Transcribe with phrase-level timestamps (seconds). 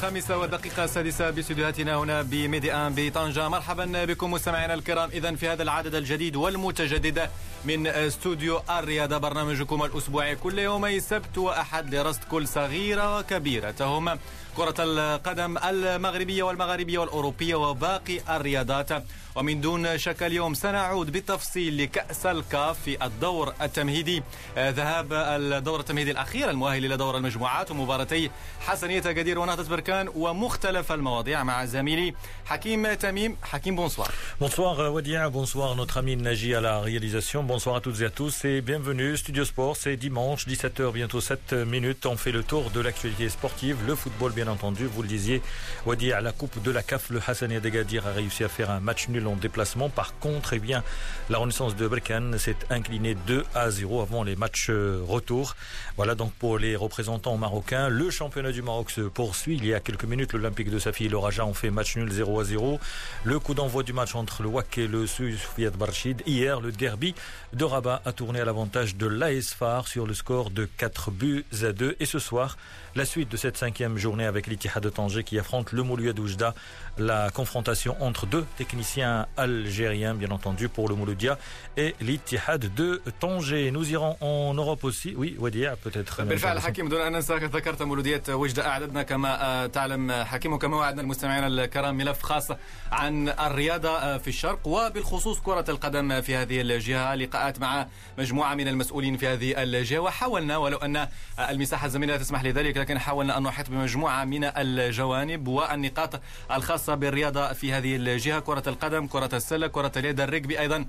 [0.00, 3.48] الخامسة والدقيقة السادسة باستديوهاتنا هنا بميدي آن بطنجة.
[3.48, 5.10] مرحبا بكم مستمعينا الكرام.
[5.10, 7.30] إذا في هذا العدد الجديد والمتجدد
[7.64, 14.18] من استوديو الرياضة برنامجكم الأسبوعي كل يومي سبت وأحد لرصد كل صغيرة وكبيرة تهم
[14.56, 19.04] كرة القدم المغربية والمغاربية والأوروبية وباقي الرياضات.
[19.34, 24.22] ومن دون شك اليوم سنعود بالتفصيل لكأس الكاف في الدور التمهيدي.
[24.56, 28.30] آه، ذهاب الدور التمهيدي الأخير المؤهل إلى دور المجموعات ومباراتي
[28.60, 33.36] حسنية قدير ونهضة بركان ومختلف المواضيع مع زميلي حكيم تميم.
[33.42, 34.10] حكيم بونسوار.
[34.40, 36.16] Bonsoir Wadia, bonsoir notre ami
[36.54, 40.46] à la réalisation, bonsoir à toutes et à tous et bienvenue Studio Sport, c'est dimanche
[40.46, 44.86] 17h bientôt 7 minutes, on fait le tour de l'actualité sportive, le football bien entendu,
[44.86, 45.42] vous le disiez
[45.84, 48.78] Wadia à la coupe de la CAF, le Hassania Degadir a réussi à faire un
[48.78, 49.88] match nul en déplacement.
[49.88, 50.84] Par contre, eh bien,
[51.28, 55.56] la Renaissance de Berkane s'est inclinée 2 à 0 avant les matchs euh, retour.
[55.96, 57.88] Voilà donc pour les représentants marocains.
[57.88, 59.56] Le championnat du Maroc se poursuit.
[59.56, 62.12] Il y a quelques minutes, l'Olympique de Safi et le Raja ont fait match nul
[62.12, 62.78] 0 à 0.
[63.24, 66.22] Le coup d'envoi du match entre le WAC et le Soufiat Barchid.
[66.26, 67.14] Hier, le derby
[67.52, 69.56] de Rabat a tourné à l'avantage de l'AS
[69.86, 71.96] sur le score de 4 buts à 2.
[71.98, 72.56] Et ce soir,
[72.95, 76.53] la suite de cette cinquième journée avec l'Itihad de Tanger qui affronte le Mouloued Oujda.
[76.97, 81.37] La confrontation entre deux techniciens algériens, bien entendu, pour le Mouloudia
[81.75, 83.71] et l'Itihad de Tanger.
[83.71, 85.13] Nous irons en Europe aussi.
[85.17, 86.23] Oui, Wadia, peut-être.
[86.23, 91.43] بالفعل حكيم دون ان ننسى ذكرت مولوديه وجده اعددنا كما تعلم حكيم وكما وعدنا المستمعين
[91.43, 92.51] الكرام ملف خاص
[92.91, 99.17] عن الرياضه في الشرق وبالخصوص كره القدم في هذه الجهه لقاءات مع مجموعه من المسؤولين
[99.17, 101.07] في هذه الجهه وحاولنا ولو ان
[101.49, 106.20] المساحه الزمنيه تسمح لذلك لكن حاولنا أن نحيط بمجموعة من الجوانب والنقاط
[106.52, 110.84] الخاصة بالرياضة في هذه الجهة كرة القدم كرة السلة كرة اليد الرجبي أيضا.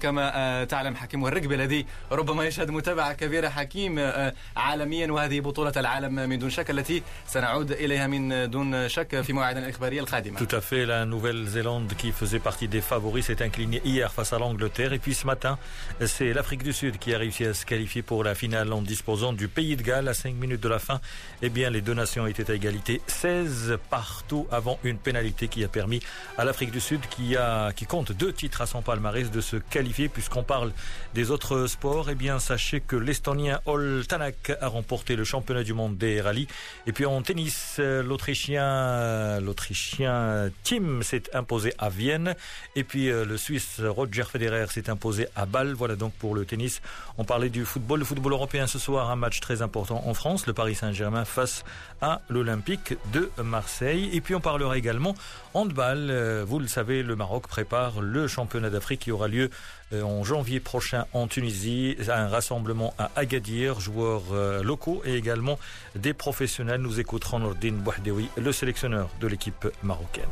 [0.00, 4.12] كما تعلم حكيم والرجبي الذي ربما يشهد متابعة كبيرة حكيم
[4.56, 9.64] عالميا وهذه بطولة العالم من دون شك التي سنعود إليها من دون شك في موعدنا
[9.64, 10.38] الإخبارية القادمة.
[10.38, 14.38] Tout à fait, la Nouvelle-Zélande qui faisait partie des favoris s'est inclinée hier face à
[14.38, 14.92] l'Angleterre.
[14.92, 15.58] Et puis ce matin
[16.04, 19.32] c'est l'Afrique du Sud qui a réussi à se qualifier pour la finale en disposant
[19.32, 21.00] du Pays de Galles à 5 minutes de la fin
[21.42, 25.68] eh bien, les deux nations étaient à égalité, 16 partout avant une pénalité qui a
[25.68, 26.00] permis
[26.38, 30.08] à l'Afrique du Sud, qui compte deux titres à son palmarès, de se qualifier.
[30.08, 30.72] Puisqu'on parle
[31.14, 35.74] des autres sports, eh bien, sachez que l'Estonien Ol Tanak a remporté le championnat du
[35.74, 36.48] monde des rallyes.
[36.86, 42.34] Et puis en tennis, l'Autrichien, l'Autrichien Tim s'est imposé à Vienne.
[42.74, 45.74] Et puis euh, le Suisse Roger Federer s'est imposé à Bâle.
[45.74, 46.80] Voilà donc pour le tennis.
[47.18, 50.46] On parlait du football, le football européen ce soir, un match très important en France,
[50.46, 51.64] le Paris Saint-Germain face
[52.00, 54.10] à l'Olympique de Marseille.
[54.12, 55.14] Et puis on parlera également
[55.54, 56.08] handball.
[56.10, 59.50] Euh, vous le savez, le Maroc prépare le championnat d'Afrique qui aura lieu
[59.92, 61.96] euh, en janvier prochain en Tunisie.
[62.08, 65.58] Un rassemblement à Agadir, joueurs euh, locaux et également
[65.94, 66.80] des professionnels.
[66.80, 70.24] Nous écouterons Nordine Bouhdewi, le sélectionneur de l'équipe marocaine.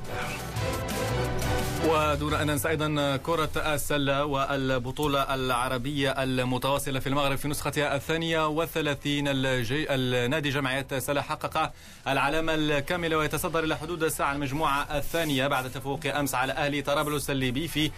[1.89, 9.29] ودون أن ننسى أيضا كرة السلة والبطولة العربية المتواصلة في المغرب في نسختها الثانية والثلاثين.
[9.29, 9.95] الجي...
[9.95, 11.73] النادي جمعية سلة حقق
[12.09, 17.69] العلامة الكاملة ويتصدر إلى حدود الساعة المجموعة الثانية بعد تفوق أمس على أهلي طرابلس الليبي
[17.69, 17.91] في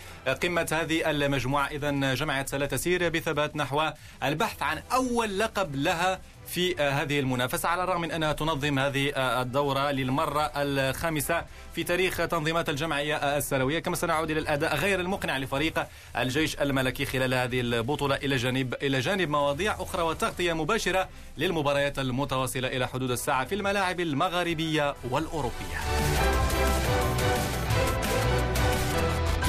[0.43, 1.67] قمة هذه المجموعة.
[1.67, 3.91] اذا جمعية سلة تسير بثبات نحو
[4.23, 9.91] البحث عن أول لقب لها في هذه المنافسة على الرغم من أنها تنظم هذه الدورة
[9.91, 15.87] للمرة الخامسة في تاريخ تنظيمات الجمعية السلوية كما سنعود إلى الأداء غير المقنع لفريق
[16.17, 18.17] الجيش الملكي خلال هذه البطولة.
[18.17, 21.09] إلى جانب إلى جانب مواضيع أخرى وتغطية مباشرة
[21.39, 25.79] للمباريات المتواصلة إلى حدود الساعة في الملاعب المغاربية والأوروبية.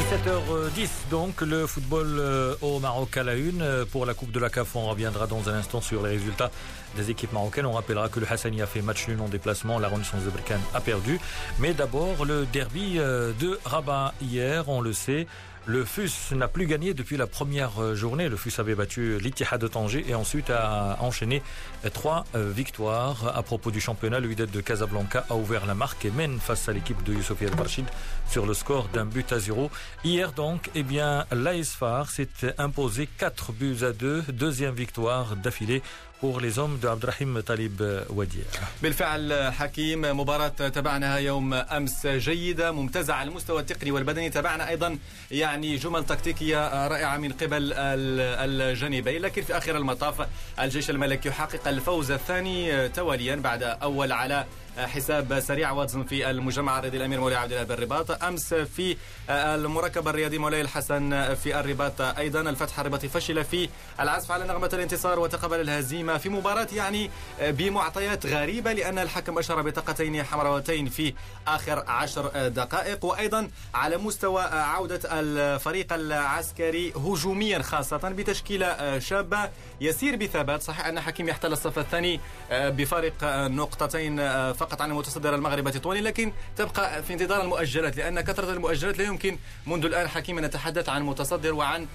[0.07, 3.62] 17h10 donc le football euh, au Maroc à la une.
[3.62, 6.50] Euh, pour la Coupe de la CAF on reviendra dans un instant sur les résultats
[6.95, 7.66] des équipes marocaines.
[7.66, 9.79] On rappellera que le Hassani a fait match nul en déplacement.
[9.79, 11.20] La Renaissance de Berkane a perdu.
[11.59, 14.70] Mais d'abord le derby euh, de Rabat hier.
[14.70, 15.28] On le sait
[15.67, 18.29] le FUS n'a plus gagné depuis la première euh, journée.
[18.29, 21.43] Le FUS avait battu l'Ittihad de Tanger et ensuite a enchaîné
[21.93, 23.34] trois euh, victoires.
[23.35, 26.73] À propos du championnat, le de Casablanca a ouvert la marque et mène face à
[26.73, 27.85] l'équipe de Youssouf El Barchid
[28.29, 29.69] sur le score d'un but à zéro.
[30.05, 35.81] Hier donc, eh bien, l'ASFAR s'est imposé 4 buts à 2, deuxième victoire d'affilée
[36.22, 38.43] pour les hommes de Abdrahim Talib Wadia.
[38.81, 44.97] بالفعل حكيم مباراة تبعناها يوم أمس جيدة ممتازة على المستوى التقني والبدني تبعنا أيضا
[45.31, 50.28] يعني جمل تكتيكية رائعة من قبل الجانبين لكن في آخر المطاف
[50.59, 54.46] الجيش الملكي يحقق الفوز الثاني تواليا بعد أول على
[54.78, 58.97] حساب سريع واتزن في المجمع الرياضي الأمير مولاي عبد الله بالرباط أمس في
[59.29, 62.41] المركب الرياضي مولاي الحسن في الرباط أيضا.
[62.41, 63.70] الفتح الرباطي فشل في
[64.00, 70.24] العزف على نغمة الانتصار وتقبل الهزيمة في مباراة يعني بمعطيات غريبة لأن الحكم أشار بطاقتين
[70.24, 71.14] حمراوتين في
[71.47, 73.06] آخر عشر دقائق.
[73.06, 79.50] وأيضا على مستوى عودة الفريق العسكري هجوميا خاصة بتشكيلة شابة.
[79.82, 82.20] يسير بثبات صحيح أن حكيم يحتل الصف الثاني
[82.52, 83.14] بفارق
[83.47, 84.18] نقطتين
[84.53, 84.66] فقط.
[84.81, 89.37] عن المتصدر المغرب تطواني لكن تبقى في انتظار المؤجلات لأن كثرة المؤجلات لا يمكن
[89.67, 91.87] منذ الآن حكيم أن نتحدث عن متصدر وعن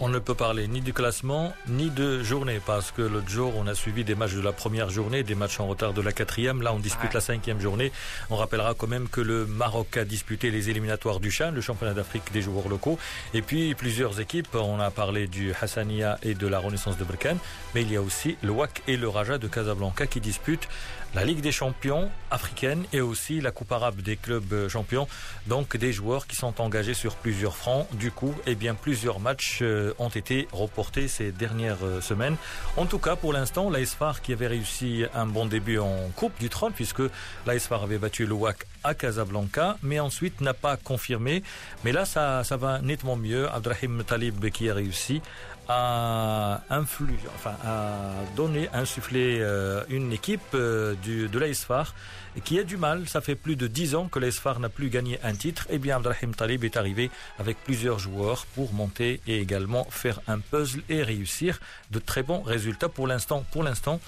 [0.00, 3.66] On ne peut parler ni du classement ni de journée parce que l'autre jour on
[3.66, 6.60] a suivi des matchs de la première journée, des matchs en retard de la quatrième.
[6.60, 7.92] Là on dispute la cinquième journée.
[8.28, 11.94] On rappellera quand même que le Maroc a disputé les éliminatoires du Chan, le championnat
[11.94, 12.98] d'Afrique des joueurs locaux.
[13.32, 17.38] Et puis plusieurs équipes, on a parlé du Hassania et de la Renaissance de Berkane,
[17.74, 20.68] mais il y a aussi le WAC et le Raja de Casablanca qui disputent
[21.14, 25.08] la Ligue des champions africaine et aussi la Coupe arabe des clubs champions.
[25.46, 27.86] Donc des joueurs qui sont engagés sur plusieurs fronts.
[27.92, 32.36] Du coup, eh bien, plusieurs matchs euh, ont été reportés ces dernières euh, semaines.
[32.76, 36.48] En tout cas, pour l'instant, l'ASFAR qui avait réussi un bon début en Coupe du
[36.48, 37.02] Trône, puisque
[37.46, 41.42] l'ASFAR avait battu le WAC à Casablanca, mais ensuite n'a pas confirmé.
[41.84, 43.48] Mais là, ça, ça va nettement mieux.
[43.50, 45.22] Abdrahim Talib qui a réussi
[45.68, 51.94] a influ, enfin, a donné, insufflé euh, une équipe euh, du, de l'ASFAR
[52.44, 53.08] qui a du mal.
[53.08, 55.66] Ça fait plus de dix ans que l'ASFAR n'a plus gagné un titre.
[55.70, 60.20] Et eh bien, Abdelrahim Talib est arrivé avec plusieurs joueurs pour monter et également faire
[60.28, 61.58] un puzzle et réussir
[61.90, 63.44] de très bons résultats pour l'instant.
[63.50, 64.00] Pour l'instant,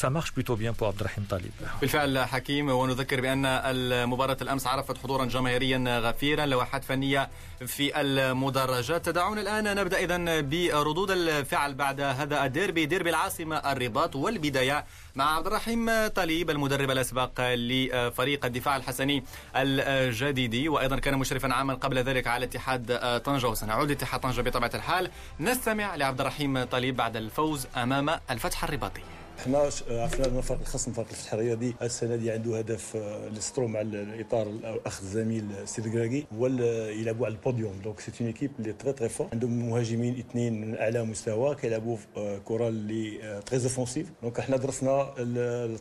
[0.00, 1.52] ça marche plutôt bien pour Abdelrahim Talib.
[1.80, 7.30] بالفعل حكيم ونذكر بأن المباراة الأمس عرفت حضورا جماهيريا غفيرا لوحات فنية
[7.66, 9.06] في المدرجات.
[9.06, 15.46] تدعون الآن نبدأ إذا بردود الفعل بعد هذا الديربي ديربي العاصمة الرباط والبداية مع عبد
[15.46, 19.24] الرحيم طليب المدرب الأسبق لفريق الدفاع الحسني
[19.56, 25.10] الجديدي وأيضا كان مشرفا عاما قبل ذلك على اتحاد طنجة وسنعود اتحاد طنجة بطبيعة الحال.
[25.40, 29.02] نستمع لعبد الرحيم طليب بعد الفوز أمام الفتح الرباطي.
[29.38, 29.58] إحنا
[29.90, 32.96] عرفنا ان فرق الخصم فرق الفتح الرياضي السنة دي عنده هدف
[33.36, 37.72] لسترو مع الإطار الاخ الزميل سيد كراكي هو يلعبوا على ال podium.
[37.84, 41.96] donc c'est une équipe اللي très très fort عندهم مهاجمين اثنين من أعلى مستوى كيلعبوا
[42.44, 45.02] كرة اللي très offensive donc إحنا درسنا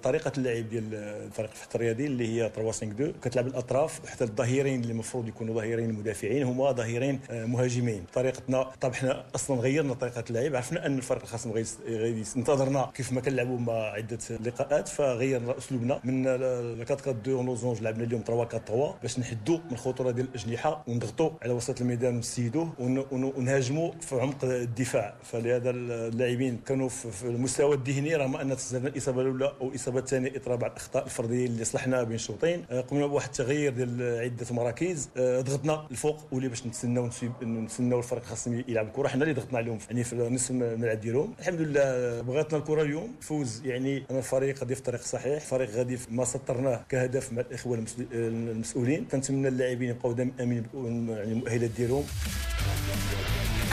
[0.03, 0.91] طريقة اللعب ديال
[1.31, 5.55] فريق الفتح الرياضي اللي هي 3 5 2 كتلعب الأطراف وحتى الظهيرين اللي المفروض يكونوا
[5.55, 8.03] ظهيرين مدافعين هما ظهيرين مهاجمين.
[8.13, 10.55] طريقتنا طب إحنا أصلا غيرنا طريقة اللعب.
[10.55, 15.99] عرفنا أن الفريق الخصم غادي انتظرنا كيف ما كنلعبوا نلعبوا مع عدة لقاءات فغيرنا اسلوبنا
[16.03, 16.41] من 4
[16.91, 21.29] 4 2 لوزونج لعبنا اليوم 3 4 3 باش نحدوا من الخطوره ديال الأجنحة ونضغطوا
[21.41, 22.73] على وسط الميدان ونسيدوه
[23.11, 25.13] ونهاجموا في عمق الدفاع.
[25.23, 30.55] فلهذا اللاعبين كانوا في المستوى الذهني رغم أن تسجلنا الإصابة الأولى أو الاصابه الثانية اثر
[30.55, 35.09] بعض الأخطاء الفردية اللي صلحناها بين الشوطين آه، قمنا بواحد التغيير ديال عدة مراكز.
[35.17, 37.09] آه، ضغطنا الفوق ولي باش نتسناو
[37.43, 41.33] نتسناو الفريق الخصم يلعب الكره حنا اللي ضغطنا عليهم يعني في نصف الملعب ديالهم.
[41.39, 43.15] الحمد لله بغاتنا الكرة اليوم.
[43.33, 47.85] فوز يعني أنا الفريق غادي في الطريق الصحيح الفريق غادي ما سطرناه كهدف مع الإخوة
[48.13, 49.05] المسؤولين.
[49.05, 50.65] كنتمنى اللاعبين يبقاو دائما آمين
[51.09, 52.03] يعني المؤهلات ديالهم.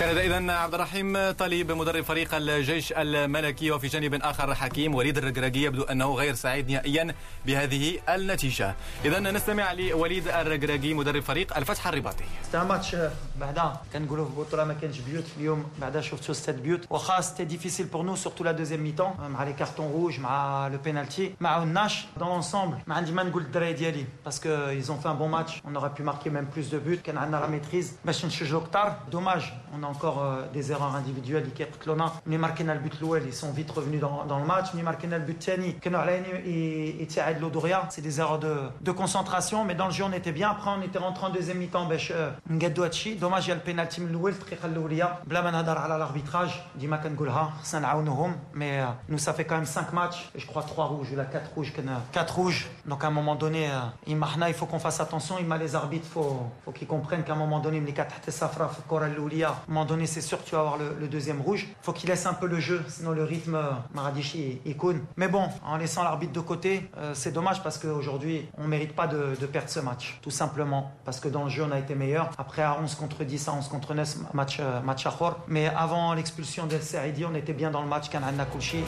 [0.00, 5.60] كان اذا عبد الرحيم طليب مدرب فريق الجيش الملكي وفي جانب آخر حكيم وليد الرقراقي
[5.60, 7.14] يبدو أنه غير سعيد نهائيا
[7.46, 8.74] بهذه النتيجة.
[9.04, 12.24] اذا نستمع لوليد الرقراقي مدرب فريق الفتح الرباطي.
[12.54, 12.96] ماتش
[13.40, 17.86] بعدا كنقولوا في البطوله ما كانش buts اليوم بعدا شفتوا ست buts واخا c'était difficile
[17.86, 22.06] pour nous surtout la deuxième mi-temps مع les cartons rouges مع le pénalty مع الناش
[22.16, 25.62] dans l'ensemble ما عندي ما نقول الدراري ديالي parce qu'ils ont fait un bon match
[25.64, 28.96] on aurait pu marquer même plus de buts كان عندنا la maîtrise باش نشجعوا كثار
[29.12, 33.35] dommage اون encore euh, des erreurs individuelles اللي كيقتلوا لنا ملي ماركينا البوت الاول ils
[33.35, 37.49] sont vite revenus dans, dans le match ملي ماركينا البوت الثاني كانوا على يتساعد لو
[37.49, 40.69] دوريا c'est des erreurs de, de concentration mais dans le jeu on était bien après
[40.77, 42.13] on était rentré en deuxième mi-temps باش
[42.49, 46.97] نقادوا هادشي دوماج يا البينالتي من الاول الدقيقه الاوليه بلا ما نهضر على لاربيتراج ديما
[46.97, 50.85] كنقولها خصنا نعاونوهم مي نو ça fait quand même 5 matchs et je crois 3
[50.85, 53.69] rouges ou la 4 rouges كان 4 rouges donc à un moment donné
[54.09, 57.33] إما حنا il faut qu'on fasse attention إما les arbitres faut faut qu'ils comprennent qu'à
[57.33, 60.42] un moment donné ملي كتحت الصفراء في الكره الاوليه à un moment donné c'est sûr
[60.42, 61.68] que tu vas avoir le, deuxième rouge.
[61.82, 63.58] faut qu'il laisse un peu le jeu, sinon le rythme,
[63.94, 65.00] Maradichi, il coune.
[65.16, 68.94] Mais bon, en laissant l'arbitre de côté, euh, c'est dommage parce qu'aujourd'hui, on ne mérite
[68.94, 70.18] pas de, perdre ce match.
[70.22, 70.92] Tout simplement.
[71.04, 72.30] Parce que dans le jeu, on a été meilleur.
[72.38, 75.38] Après, à 11 contre 10, à 11 contre 9, match, euh, match à Khor.
[75.48, 78.08] Mais avant l'expulsion d'El Seridi, on était bien dans le match.
[78.08, 78.84] Kanana Kouchi.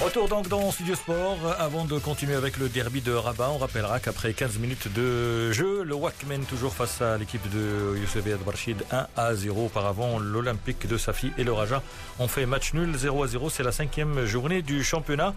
[0.00, 1.38] Retour donc dans Studio Sport.
[1.58, 5.82] Avant de continuer avec le derby de Rabat, on rappellera qu'après 15 minutes de jeu,
[5.82, 9.66] le WAC mène toujours face à l'équipe de Youssef Barchid 1 à 0.
[9.66, 11.82] Auparavant, l'Olympique de Safi et le Raja
[12.20, 13.50] ont fait match nul 0 à 0.
[13.50, 15.34] C'est la cinquième journée du championnat.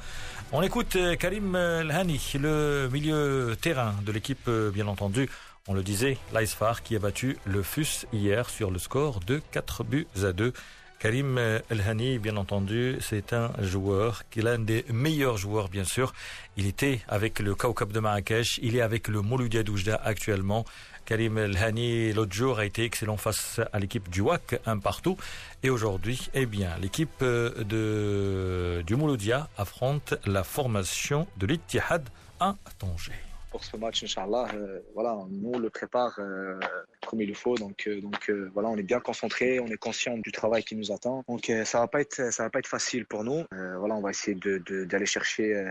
[0.52, 5.28] On écoute Karim Lhani, le milieu terrain de l'équipe, bien entendu.
[5.68, 9.84] On le disait, l'Aisfar qui a battu le FUS hier sur le score de 4
[9.84, 10.54] buts à 2.
[11.02, 11.40] Karim
[11.72, 16.14] Elhani, bien entendu, c'est un joueur qui est l'un des meilleurs joueurs, bien sûr.
[16.58, 20.64] Il était avec le Kaukab de Marrakech, il est avec le Mouloudia Doujda actuellement.
[21.06, 25.18] Karim Elhani, l'autre jour, a été excellent face à l'équipe du WAC, un partout.
[25.64, 32.08] Et aujourd'hui, eh bien, l'équipe de, du Mouloudia affronte la formation de l'Ittihad
[32.40, 34.48] à Tanger pour ce match, Inch'Allah.
[34.56, 36.60] Euh, voilà, nous, le prépare euh,
[37.06, 37.56] comme il le faut.
[37.56, 40.92] Donc, euh, donc voilà, on est bien concentré, on est conscient du travail qui nous
[40.92, 41.24] attend.
[41.28, 43.44] Donc, ça va pas être, va pas être facile pour nous.
[43.52, 45.64] voilà, on va essayer d'aller chercher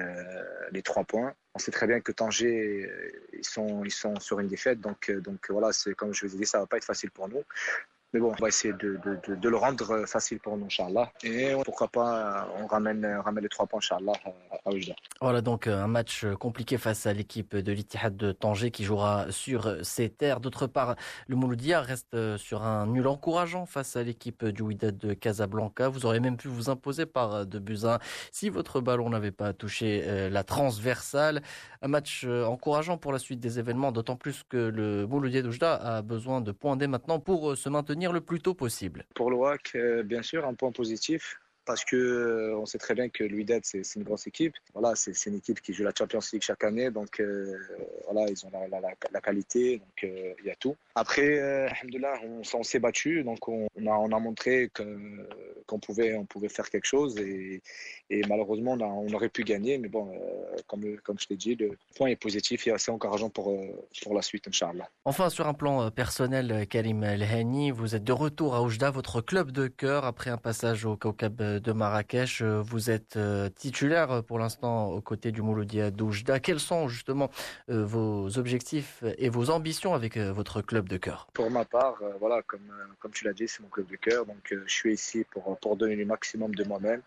[0.70, 1.32] les trois points.
[1.54, 2.88] On sait très bien que Tanger,
[3.32, 4.80] ils sont, ils sont sur une défaite.
[4.80, 7.28] Donc, donc voilà, c'est comme je vous ai dit, ça va pas être facile pour
[7.28, 7.42] nous.
[8.12, 11.12] Mais bon, on va essayer de, de, de, le rendre facile pour nous, Inch'Allah.
[11.23, 14.14] Et pourquoi pas, on ramène, ramène les trois points, Inch'Allah,
[14.64, 14.95] à Oujda.
[15.21, 19.76] Voilà donc un match compliqué face à l'équipe de l'Ittihad de Tanger qui jouera sur
[19.85, 20.40] ses terres.
[20.40, 20.97] D'autre part,
[21.29, 25.88] le Mouloudia reste sur un nul encourageant face à l'équipe du Wydad de Casablanca.
[25.88, 28.00] Vous auriez même pu vous imposer par de Buzyn
[28.33, 31.43] si votre ballon n'avait pas touché la transversale.
[31.83, 36.02] Un match encourageant pour la suite des événements, d'autant plus que le Mouloudia d'Oujda a
[36.02, 39.04] besoin de points dès maintenant pour se maintenir le plus tôt possible.
[39.14, 43.22] Pour l'OAC, bien sûr, un point positif parce que euh, on sait très bien que
[43.22, 44.54] l'UIDED c'est une grosse équipe.
[44.74, 47.56] Voilà, c'est une équipe qui joue la Champions League chaque année, donc euh,
[48.10, 48.50] voilà, ils ont
[49.12, 50.74] la, qualité, donc euh, il y a tout.
[50.96, 51.70] Après,
[52.24, 57.16] on, on s'est battu, donc on, a, on a montré qu'on pouvait, faire quelque chose
[57.18, 57.62] et,
[58.28, 60.12] malheureusement on, aurait pu gagner, mais bon,
[60.66, 60.82] comme,
[61.20, 63.56] je t'ai dit, le point est positif et assez encourageant pour,
[64.12, 64.88] la suite, Inch'Allah.
[65.04, 69.52] Enfin, sur un plan personnel, Karim Lehani, vous êtes de retour à Oujda, votre club
[69.52, 72.43] de cœur, après un passage au Kaukab de Marrakech.
[72.43, 73.19] Vous êtes
[73.55, 76.40] titulaire pour l'instant aux côtés du Mouloudia d'Oujda.
[76.40, 77.31] Quels sont justement
[77.69, 81.29] vos objectifs et vos ambitions avec votre club de cœur?
[81.33, 84.26] Pour ma part, voilà, comme, comme tu l'as dit, c'est mon club de cœur.
[84.26, 87.02] Donc je suis ici pour, pour donner le maximum de moi-même.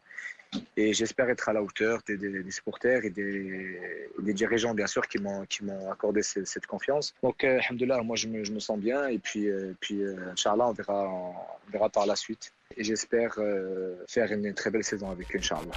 [0.78, 5.46] Et j'espère être à la hauteur des, supporters et des, dirigeants, bien sûr, qui m'ont
[5.92, 7.14] accordé cette, confiance.
[7.22, 7.60] Donc, euh,
[8.04, 9.08] moi, je me, je me, sens bien.
[9.08, 12.54] Et puis, euh, puis euh, Inch'Allah, on verra, on verra par la suite.
[12.76, 15.72] Et j'espère euh, faire une très belle saison avec Inch'Allah.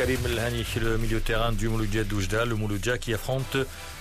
[0.00, 3.58] Karim Elhani, le milieu terrain du Mouloudia d'Oujda, le Mouloudia qui affronte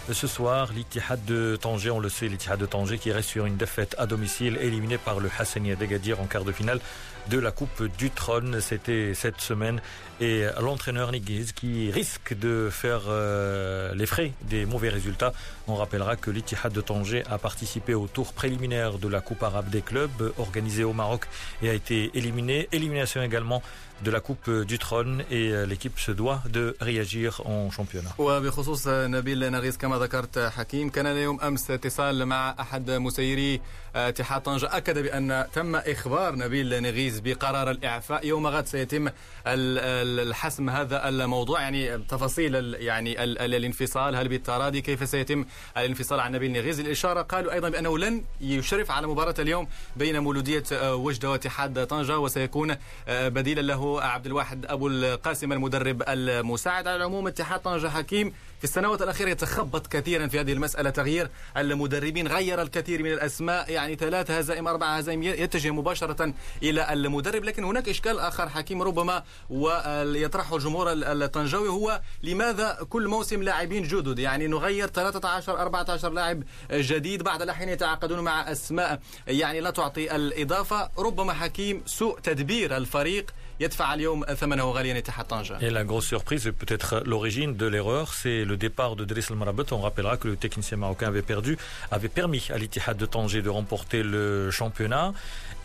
[0.10, 1.92] ce soir l'Ittihad de Tanger.
[1.92, 5.20] On le sait, l'Ittihad de Tanger qui reste sur une défaite à domicile, éliminé par
[5.20, 6.80] le Hassania d'Agadir en quart de finale
[7.29, 8.61] de la Coupe du Trône.
[8.61, 9.81] C'était cette semaine.
[10.21, 15.33] Et l'entraîneur Niguiz qui risque de faire euh, les frais des mauvais résultats.
[15.67, 19.71] On rappellera que l'Ittihad de Tanger a participé au tour préliminaire de la Coupe arabe
[19.71, 21.23] des clubs organisée au Maroc
[21.63, 22.69] et a été éliminé.
[22.71, 23.61] Élimination également
[24.05, 28.11] de la Coupe du Trône et l'équipe se doit de réagir en championnat.
[28.19, 33.61] وبخصوص نبيل نغيس كما ذكرت حكيم كان يوم امس اتصال مع احد مسيري
[33.97, 39.10] اتحاد طنجة اكد بان تم اخبار نبيل نغيز بقرار الإعفاء يوم غد سيتم
[39.48, 41.62] الحسم هذا الموضوع.
[41.62, 45.46] يعني تفاصيل يعني الانفصال هل بالتراضي كيف سيتم
[45.78, 50.94] الانفصال عن نبيل نغيز؟ الإشارة قالوا أيضا بأنه لن يشرف على مباراة اليوم بين مولودية
[50.94, 52.76] وجدة واتحاد طنجة وسيكون
[53.10, 56.88] بديلا له عبد الواحد أبو القاسم المدرب المساعد.
[56.88, 60.90] على العموم اتحاد طنجة حكيم في السنوات الأخيرة يتخبط كثيرا في هذه المسألة.
[60.90, 63.72] تغيير المدربين غير الكثير من الأسماء.
[63.72, 66.34] يعني ثلاث هزائم أربع هزائم يتجه مباشرة
[66.64, 73.44] إلى المدرب لكن هناك إشكال آخر حكيم ربما ويطرحه الجمهور الطنجاوي هو لماذا كل موسم
[73.44, 79.70] لاعبين جدد يعني نغير 13 14 لاعب جديد بعض الأحيان يتعاقدون مع أسماء يعني لا
[79.70, 85.60] تعطي الإضافة ربما حكيم سوء تدبير الفريق يدفع اليوم ثمنه غاليا اتحاد طنجة.
[85.60, 89.74] Et la grosse surprise, et peut-être l'origine de l'erreur, c'est le départ de Driss Marabet.
[89.74, 91.58] On rappellera que le technicien marocain avait perdu,
[91.92, 95.14] avait permis à l'Ittihad de Tanger de remporter le championnat.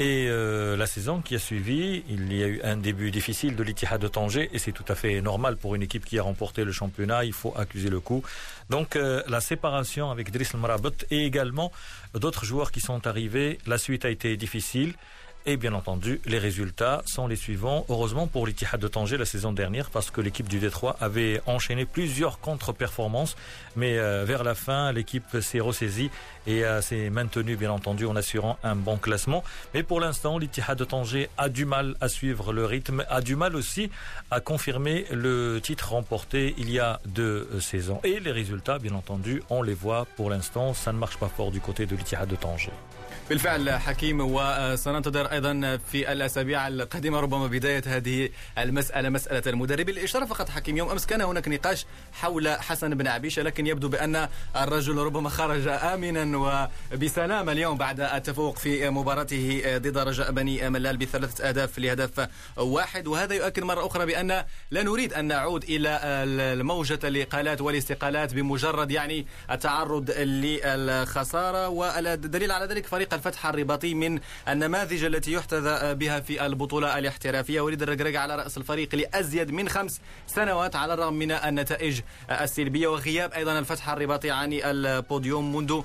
[0.00, 3.62] Et euh, la saison qui a suivi, il y a eu un début difficile de
[3.62, 6.64] l'Ittihad de Tanger et c'est tout à fait normal pour une équipe qui a remporté
[6.64, 7.24] le championnat.
[7.24, 8.24] Il faut accuser le coup.
[8.70, 11.70] Donc euh, la séparation avec Driss Marabet et également
[12.12, 14.94] d'autres joueurs qui sont arrivés, la suite a été difficile.
[15.46, 17.84] Et bien entendu, les résultats sont les suivants.
[17.90, 21.84] Heureusement pour l'Ittihad de Tanger la saison dernière, parce que l'équipe du Détroit avait enchaîné
[21.84, 23.36] plusieurs contre-performances.
[23.76, 26.10] Mais euh, vers la fin, l'équipe s'est ressaisie
[26.46, 29.44] et euh, s'est maintenue, bien entendu, en assurant un bon classement.
[29.74, 33.36] Mais pour l'instant, l'Ittihad de Tanger a du mal à suivre le rythme, a du
[33.36, 33.90] mal aussi
[34.30, 38.00] à confirmer le titre remporté il y a deux euh, saisons.
[38.02, 40.72] Et les résultats, bien entendu, on les voit pour l'instant.
[40.72, 42.72] Ça ne marche pas fort du côté de l'Ittihad de Tanger.
[43.30, 48.28] بالفعل حكيم وسننتظر أيضا في الأسابيع القادمة ربما بداية هذه
[48.58, 49.88] المسألة مسألة المدرب.
[49.88, 54.28] الاشاره فقط حكيم يوم أمس كان هناك نقاش حول حسن بن عبيشه لكن يبدو بأن
[54.56, 56.38] الرجل ربما خرج امنا
[56.92, 63.06] وبسلامه اليوم بعد التفوق في مباراته ضد رجاء بني ملال بثلاثة أهداف لهدف واحد.
[63.06, 66.00] وهذا يؤكد مرة أخرى بأن لا نريد أن نعود إلى
[66.60, 71.68] الموجة الاقالات والاستقالات بمجرد يعني التعرض للخسارة.
[71.68, 77.60] والدليل على ذلك فريق الفتح الرباطي من النماذج التي يحتذى بها في البطولة الاحترافية.
[77.60, 82.88] وليد الرقراقة على رأس الفريق لأزيد من خمس سنوات على الرغم من النتائج السلبية.
[82.88, 85.82] وغياب أيضا الفتح الرباطي عن البوديوم منذ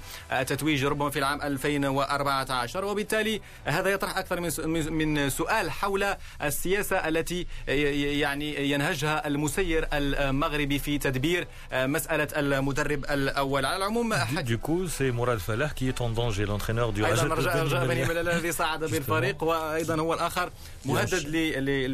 [0.48, 6.06] تتويج ربما في العام 2014 وبالتالي هذا يطرح أكثر من من سؤال حول
[6.44, 13.66] السياسة التي يعني ينهجها المسير المغربي في تدبير مسألة المدرب الأول.
[13.66, 17.64] على العموم Du coup, c'est Mourad Falah qui est en danger, l'entraîneur du أيضا رجاء
[17.64, 20.52] رجاء بني ملال الذي صعد بالفريق وأيضا هو الآخر
[20.86, 21.28] مهدد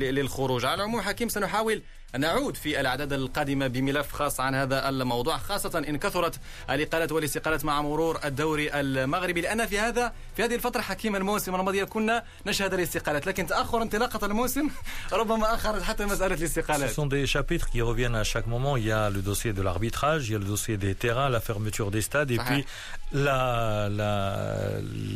[0.04, 0.66] للخروج.
[0.66, 1.82] على العموم حكيم سنحاول
[2.18, 7.82] نعود في الأعداد القادمة بملف خاص عن هذا الموضوع خاصة إن كثرت الإقالات والاستقالات مع
[7.82, 13.28] مرور الدوري المغربي لأن في هذا في هذه الفترة حكيم الموسم الماضي كنا نشهد الاستقالات
[13.28, 14.70] لكن تأخر انطلاقة الموسم
[15.14, 16.90] ربما أخرت حتى مسألة الاستقالات.
[16.90, 18.78] Ce sont des chapitres qui reviennent à chaque moment.
[18.78, 21.42] Il y a le dossier de l'arbitrage, il y a le dossier des terrains, la
[21.42, 22.66] fermeture des stades et puis
[23.12, 24.16] la, la,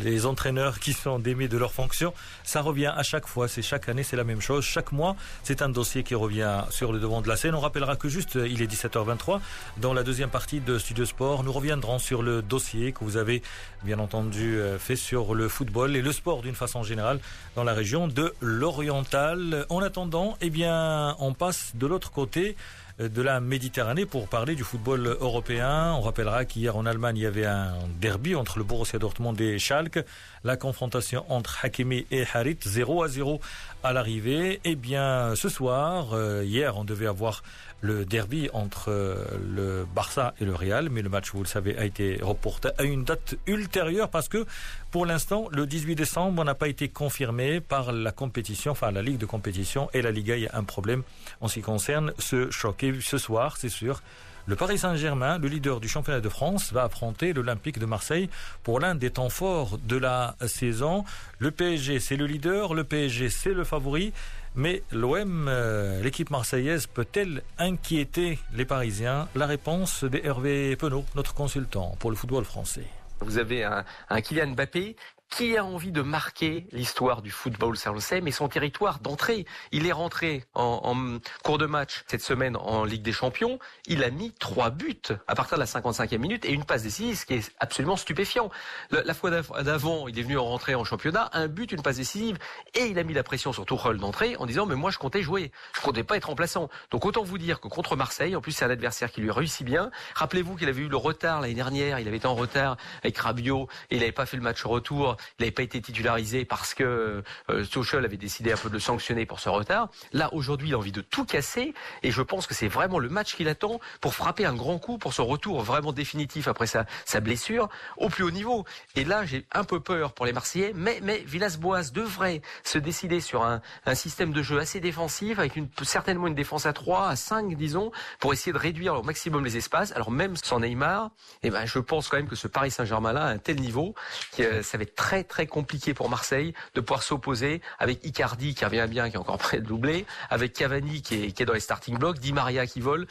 [0.08, 2.14] les entraîneurs qui sont démis de leurs fonctions.
[2.44, 3.48] Ça revient à chaque fois.
[3.48, 4.64] C'est chaque année, c'est la même chose.
[4.64, 7.56] Chaque mois, c'est un dossier qui revient sur le devant de la scène.
[7.56, 9.42] On rappellera que juste, euh, il est 17h23.
[9.82, 13.42] Dans la deuxième partie de Studio Sport, nous reviendrons sur le dossier que vous avez
[13.84, 17.20] bien entendu euh, fait sur le football et le sport d'une façon générale
[17.58, 19.66] dans la région de l'Oriental.
[19.68, 22.56] En attendant, eh bien, on passe de l'autre côté
[23.00, 25.94] de la Méditerranée pour parler du football européen.
[25.94, 29.58] On rappellera qu'hier en Allemagne, il y avait un derby entre le Borussia Dortmund et
[29.58, 30.06] Schalke.
[30.44, 33.40] La confrontation entre Hakimi et Harit, 0 à 0
[33.84, 34.60] à l'arrivée.
[34.66, 37.44] Eh bien, ce soir, euh, hier, on devait avoir
[37.82, 41.78] le derby entre euh, le Barça et le Real, mais le match, vous le savez,
[41.78, 44.46] a été reporté à une date ultérieure parce que
[44.92, 49.18] pour l'instant, le 18 décembre n'a pas été confirmé par la compétition, enfin la Ligue
[49.18, 50.36] de compétition et la Liga.
[50.36, 51.04] Il y a un problème
[51.42, 52.84] en ce qui concerne ce choc.
[52.84, 54.02] Et ce soir, c'est sûr,
[54.50, 58.30] le Paris Saint-Germain, le leader du championnat de France, va affronter l'Olympique de Marseille
[58.64, 61.06] pour l'un des temps forts de la saison.
[61.38, 64.12] Le PSG, c'est le leader, le PSG, c'est le favori.
[64.56, 69.28] Mais l'OM, euh, l'équipe marseillaise, peut-elle inquiéter les Parisiens?
[69.36, 72.86] La réponse de Hervé Penaud, notre consultant pour le football français.
[73.22, 74.96] Vous avez un Kylian Mbappé
[75.30, 79.00] qui a envie de marquer l'histoire du football, ça on le sait, mais son territoire
[79.00, 79.46] d'entrée.
[79.72, 83.60] Il est rentré en, en, cours de match cette semaine en Ligue des Champions.
[83.86, 87.18] Il a mis trois buts à partir de la 55e minute et une passe décisive,
[87.18, 88.50] ce qui est absolument stupéfiant.
[88.92, 92.38] La, fois d'avant, il est venu en rentrer en championnat, un but, une passe décisive,
[92.74, 95.22] et il a mis la pression sur Tuchel d'entrée en disant mais moi je comptais
[95.22, 96.70] jouer, je comptais pas être remplaçant.
[96.92, 99.66] Donc autant vous dire que contre Marseille, en plus c'est un adversaire qui lui réussit
[99.66, 99.92] bien.
[100.16, 103.68] Rappelez-vous qu'il avait eu le retard l'année dernière, il avait été en retard avec Rabiot
[103.92, 105.18] et il n'avait pas fait le match retour.
[105.38, 108.80] Il n'avait pas été titularisé parce que euh, Tuchel avait décidé un peu de le
[108.80, 109.90] sanctionner pour ce retard.
[110.14, 113.10] Là, aujourd'hui, il a envie de tout casser et je pense que c'est vraiment le
[113.10, 116.86] match qu'il attend pour frapper un grand coup pour son retour vraiment définitif après sa,
[117.20, 118.66] blessure au plus haut niveau.
[118.96, 123.20] Et là, j'ai un peu peur pour les Marseillais, mais, mais Villas-Boas devrait se décider
[123.20, 123.62] sur un,
[123.94, 128.32] système de jeu assez défensif avec certainement une défense à 3, à 5, disons, pour
[128.32, 129.92] essayer de réduire au maximum les espaces.
[129.94, 131.12] Alors même sans Neymar,
[131.44, 133.96] eh ben, je pense quand même que ce Paris Saint-Germain-là a un tel niveau
[134.40, 138.64] euh, ça va être très très compliqué pour Marseille de pouvoir s'opposer avec Icardi qui
[138.64, 141.98] revient bien, qui est encore prêt de doubler, avec Cavani qui est, dans les starting
[141.98, 143.08] blocks, Di Maria qui vole.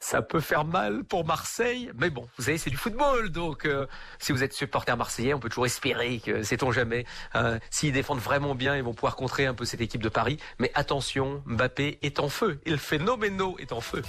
[0.00, 3.86] Ça peut faire mal pour Marseille, mais bon, vous savez, c'est du football, donc euh,
[4.18, 8.20] si vous êtes supporter marseillais, on peut toujours espérer que, sait-on jamais, euh, s'ils défendent
[8.20, 10.38] vraiment bien, ils vont pouvoir contrer un peu cette équipe de Paris.
[10.58, 14.02] Mais attention, Mbappé est en feu, il phénoméno est en feu.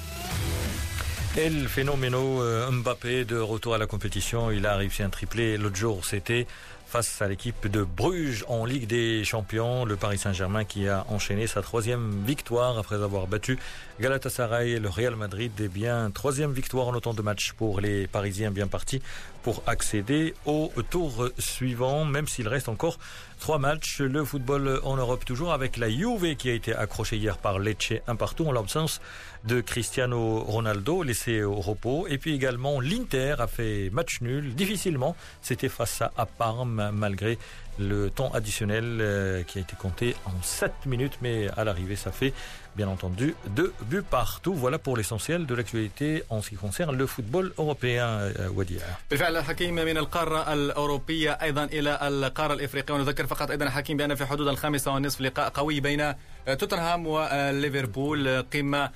[1.38, 5.76] El phénoméno euh, Mbappé de retour à la compétition, il a réussi un triplé l'autre
[5.76, 6.48] jour, c'était
[6.86, 9.86] face à l'équipe de Bruges en Ligue des Champions.
[9.86, 13.58] Le Paris Saint-Germain qui a enchaîné sa troisième victoire après avoir battu
[14.00, 15.52] Galatasaray et le Real Madrid.
[15.60, 19.02] Et bien, troisième victoire en autant de matchs pour les Parisiens bien partis
[19.44, 22.98] pour accéder au tour suivant, même s'il reste encore
[23.40, 27.38] Trois matchs, le football en Europe toujours avec la Juve qui a été accrochée hier
[27.38, 29.02] par Lecce un partout en l'absence
[29.46, 32.08] de Cristiano Ronaldo laissé au repos.
[32.08, 35.16] Et puis également l'Inter a fait match nul difficilement.
[35.42, 37.38] C'était face à Parme malgré
[37.80, 42.12] le temps additionnel euh, qui a été compté en 7 minutes, mais à l'arrivée, ça
[42.12, 42.34] fait
[42.76, 44.54] bien entendu deux buts partout.
[44.54, 48.82] Voilà pour l'essentiel de l'actualité en ce qui concerne le football européen وديع.
[49.12, 54.26] بالفعل حكيم من القارة الأوروبية أيضا إلى القارة الإفريقية ونذكر فقط أيضا حكيم بأن في
[54.26, 56.14] حدود الخامسة والنصف لقاء قوي بين
[56.60, 58.90] توتنهام وليفربول قمة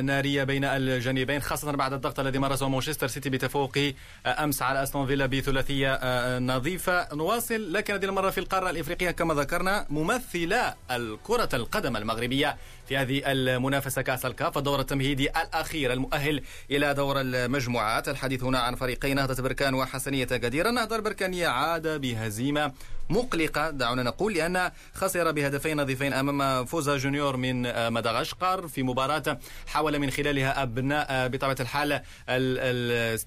[0.00, 3.94] نارية بين الجانبين خاصة بعد الضغط الذي مارسه مانشستر سيتي بتفوقه
[4.26, 5.98] أمس على أستون فيلا بثلاثية
[6.38, 12.56] نظيفة نواصل لكن هذه المرة في القارة الإفريقية كما ذكرنا ممثلة الكرة القدم المغربية
[12.88, 18.08] في هذه المنافسة كأس الكاف الدور التمهيدي الأخير المؤهل إلى دور المجموعات.
[18.08, 22.72] الحديث هنا عن فريقين نهضة بركان وحسنية قدير النهضة البركانية عاد بهزيمة
[23.12, 29.98] مقلقة دعونا نقول لأن خسر بهدفين نظيفين أمام فوزا جونيور من مدغشقر في مباراة حاول
[29.98, 32.00] من خلالها أبناء بطبيعة الحال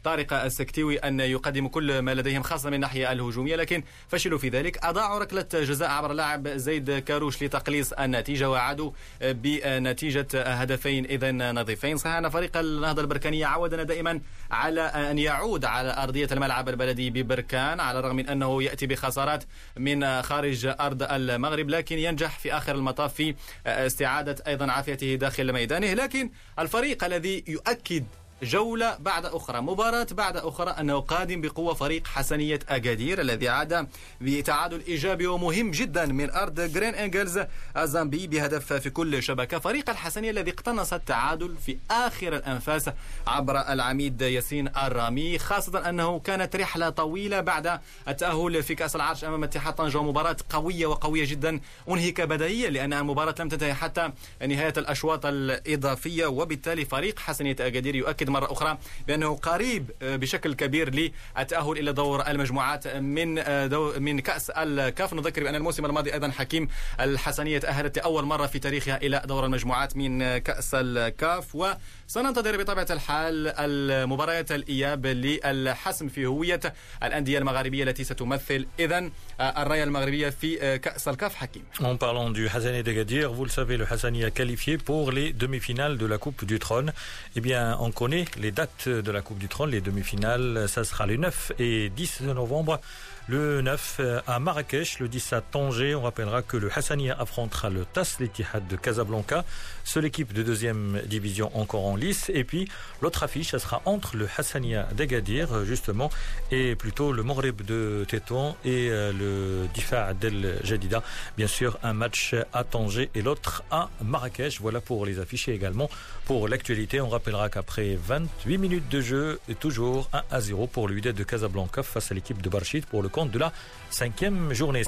[0.04, 3.56] طارق السكتيوي أن يقدموا كل ما لديهم خاصة من الناحية الهجومية.
[3.56, 4.86] لكن فشلوا في ذلك.
[4.86, 11.98] أضاعوا ركلة جزاء عبر لاعب زيد كاروش لتقليص النتيجة وعادوا بنتيجة هدفين إذا نظيفين.
[11.98, 14.22] صحيح أن فريق النهضة البركانية عودنا دائما
[14.52, 19.44] على أن يعود على أرضية الملعب البلدي ببركان على الرغم من أنه يأتي بخسارات
[19.78, 23.36] من خارج أرض المغرب لكن ينجح في آخر المطاف في
[23.66, 25.94] استعادة أيضا عافيته داخل ميدانه.
[25.94, 28.06] لكن الفريق الذي يؤكد
[28.44, 33.88] جولة بعد أخرى مباراة بعد أخرى أنه قادم بقوة فريق حسنية أكادير الذي عاد
[34.22, 37.40] بتعادل إيجابي ومهم جدا من أرض جرين إنجلز
[37.78, 39.60] الزامبي بهدف في كل شبكة.
[39.60, 42.90] فريق الحسنية الذي اقتنص التعادل في آخر الأنفاس
[43.28, 49.44] عبر العميد ياسين الرامي خاصة أنه كانت رحلة طويلة بعد التأهل في كأس العرش أمام
[49.44, 50.02] اتحاد طنجة.
[50.04, 54.10] مباراة قوية وقوية جدا أنهك بدنيا لأن المباراة لم تنتهي حتى
[54.48, 60.96] نهاية الأشواط الإضافية وبالتالي فريق حسنية أكادير يؤكد يؤكد مرة أخرى بأنه قريب بشكل كبير
[60.96, 65.14] للتأهل إلى دور المجموعات من دو من كأس الكاف.
[65.14, 66.68] نذكر بأن الموسم الماضي أيضا حكيم
[67.00, 71.56] الحسنية تأهلت لأول مرة في تاريخها إلى دور المجموعات من كأس الكاف.
[71.56, 71.74] و
[72.07, 76.61] سننتظر بطبيعة الحال المباريات الإياب للحسم في هوية
[77.03, 81.63] الأندية المغاربية التي ستمثل إذا الراية المغربية في كأس الكاف حكيم.
[81.81, 85.97] En parlant du Hassani d'Agadir, vous le savez, le Hassani a qualifié pour les demi-finales
[85.99, 86.93] de la Coupe du Trône.
[87.37, 91.07] Eh bien, on connaît les dates de la Coupe du Trône, les demi-finales, ça sera
[91.07, 92.81] les 9 et 10 novembre
[93.28, 95.96] le 9 à Marrakech, le 10 à Tanger.
[95.96, 99.46] On rappellera que le Hassania affrontera le TAS l'Etihad de Casablanca,
[99.84, 102.30] seule équipe de deuxième division encore en lice.
[102.34, 102.68] Et puis
[103.02, 106.10] l'autre affiche, ça sera entre le Hassania d'Agadir, justement,
[106.52, 111.02] et plutôt le Morib de Tétouan et euh, le Difa del Jadida.
[111.38, 114.60] Bien sûr, un match à Tanger et l'autre à Marrakech.
[114.60, 115.90] Voilà pour les affiches également
[116.26, 117.02] pour l'actualité.
[117.02, 121.84] On rappellera qu'après 28 minutes de jeu, toujours 1 à 0 pour le de Casablanca
[121.84, 123.54] face à l'équipe de Barchid pour le compte de la
[123.90, 124.84] cinquième journée.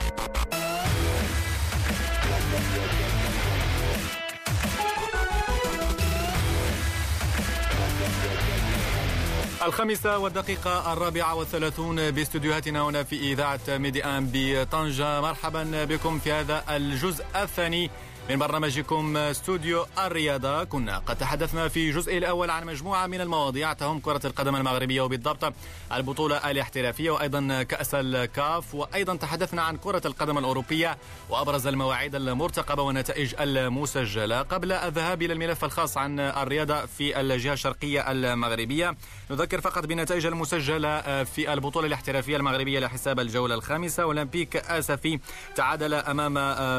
[9.67, 16.63] الخامسة والدقيقة الرابعة والثلاثون باستديوهاتنا هنا في إذاعة ميدي أم بطنجة مرحبا بكم في هذا
[16.69, 17.89] الجزء الثاني
[18.29, 20.63] من برنامجكم استوديو الرياضة.
[20.63, 25.53] كنا قد تحدثنا في الجزء الأول عن مجموعة من المواضيع تهم كرة القدم المغربية وبالضبط
[25.93, 28.75] البطولة الاحترافية وأيضا كأس الكاف.
[28.75, 30.97] وأيضا تحدثنا عن كرة القدم الأوروبية
[31.29, 34.41] وأبرز المواعيد المرتقبة والنتائج المسجلة.
[34.41, 38.95] قبل الذهاب إلى الملف الخاص عن الرياضة في الجهة الشرقية المغربية
[39.31, 44.03] نذكر فقط بالنتائج المسجلة في البطولة الاحترافية المغربية لحساب الجولة الخامسة.
[44.03, 45.19] أولمبيك آسفي
[45.55, 46.33] تعادل أمام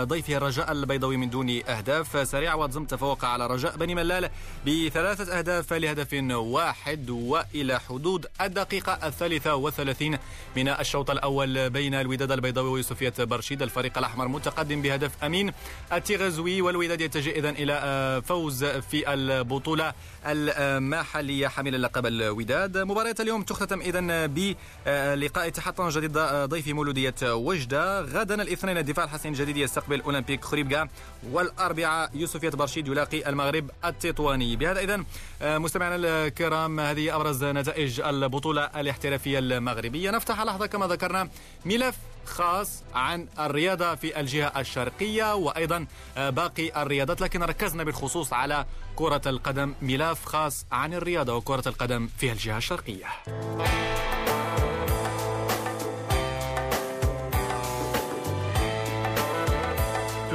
[0.04, 4.30] ضيفه الرجاء البيضاوي من دون أهداف سريعة واتزم تفوق على رجاء بني ملال
[4.66, 10.18] بثلاثة أهداف لهدف واحد وإلى حدود الدقيقة الثالثة والثلاثين
[10.56, 13.62] من الشوط الأول بين الوداد البيضاوي ويوسفية برشيد.
[13.62, 15.52] الفريق الأحمر متقدم بهدف أمين.
[15.92, 19.94] التيغزوي والوداد يتجه إذن إلى فوز في البطولة
[20.26, 22.78] المحلية حامل اللقب الوداد.
[22.78, 28.00] مباراة اليوم تختتم إذن بلقاء اتحاد طنجة ضيف مولودية وجدة.
[28.00, 30.88] غدا الاثنين الدفاع الحسين الجديد يستقبل أولمبيك خريبكا
[31.32, 34.56] والأربعاء يوسف برشيد يلاقي المغرب التطواني.
[34.56, 35.04] بهذا إذن
[35.42, 40.10] مستمعينا الكرام هذه أبرز نتائج البطولة الاحترافية المغربية.
[40.10, 41.28] نفتح لحظة كما ذكرنا
[41.64, 45.86] ملف خاص عن الرياضة في الجهة الشرقية وأيضا
[46.16, 49.74] باقي الرياضات لكن ركزنا بالخصوص على كرة القدم.
[49.82, 53.06] ملف خاص عن الرياضة وكرة القدم في الجهة الشرقية.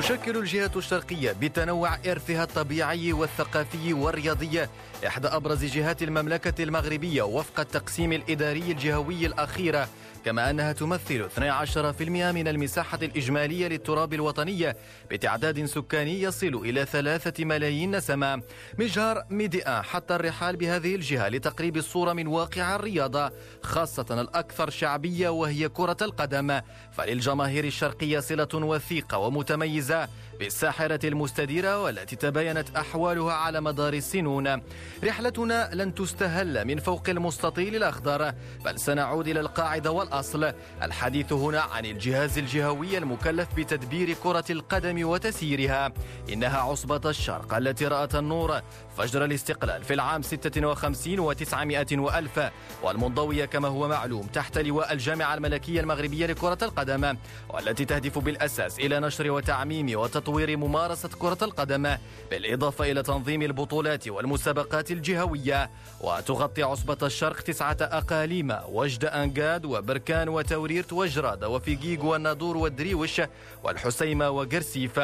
[0.04, 4.68] تشكل الجهة الشرقية بتنوع إرثها الطبيعي والثقافي والرياضي
[5.08, 9.86] إحدى أبرز جهات المملكة المغربية وفق التقسيم الإداري الجهوي الأخير.
[10.26, 14.74] كما أنها تمثل 12% من المساحة الإجمالية للتراب الوطني
[15.12, 18.42] بتعداد سكاني يصل إلى ثلاثة ملايين نسمة
[18.80, 23.32] مجهر ميديا حتى الرحال بهذه الجهة لتقريب الصورة من واقع الرياضة
[23.64, 26.62] خاصة الأكثر شعبية وهي كرة القدم.
[26.92, 30.08] فللجماهير الشرقية صلة وثيقة ومتميزة
[30.40, 34.62] بالساحرة المستديرة والتي تباينت أحوالها على مدار السنون.
[35.04, 38.34] رحلتنا لن تستهل من فوق المستطيل الأخضر
[38.66, 45.94] بل سنعود إلى القاعدة والأصل الحديث هنا عن الجهاز الجهوي المكلف بتدبير كرة القدم وتسييرها.
[46.34, 48.62] إنها عصبة الشرق التي رأت النور
[48.98, 52.40] فجر الاستقلال في العام 56 و900 وألف
[52.84, 57.18] والمنضوية كما هو معلوم تحت لواء الجامعة الملكية المغربية لكرة القدم
[57.50, 61.96] والتي تهدف بالأساس إلى نشر وتعميم وتطوير ممارسة كرة القدم
[62.32, 65.70] بالإضافة إلى تنظيم البطولات والمسابقات الجهوية
[66.02, 73.22] وتغطي عصبة الشرق تسعة أقاليم وجد أنقاد وبركان وتوريرت وجراد وفيجيج والنادور والدريوش
[73.64, 75.00] والحسيمة وقرسيف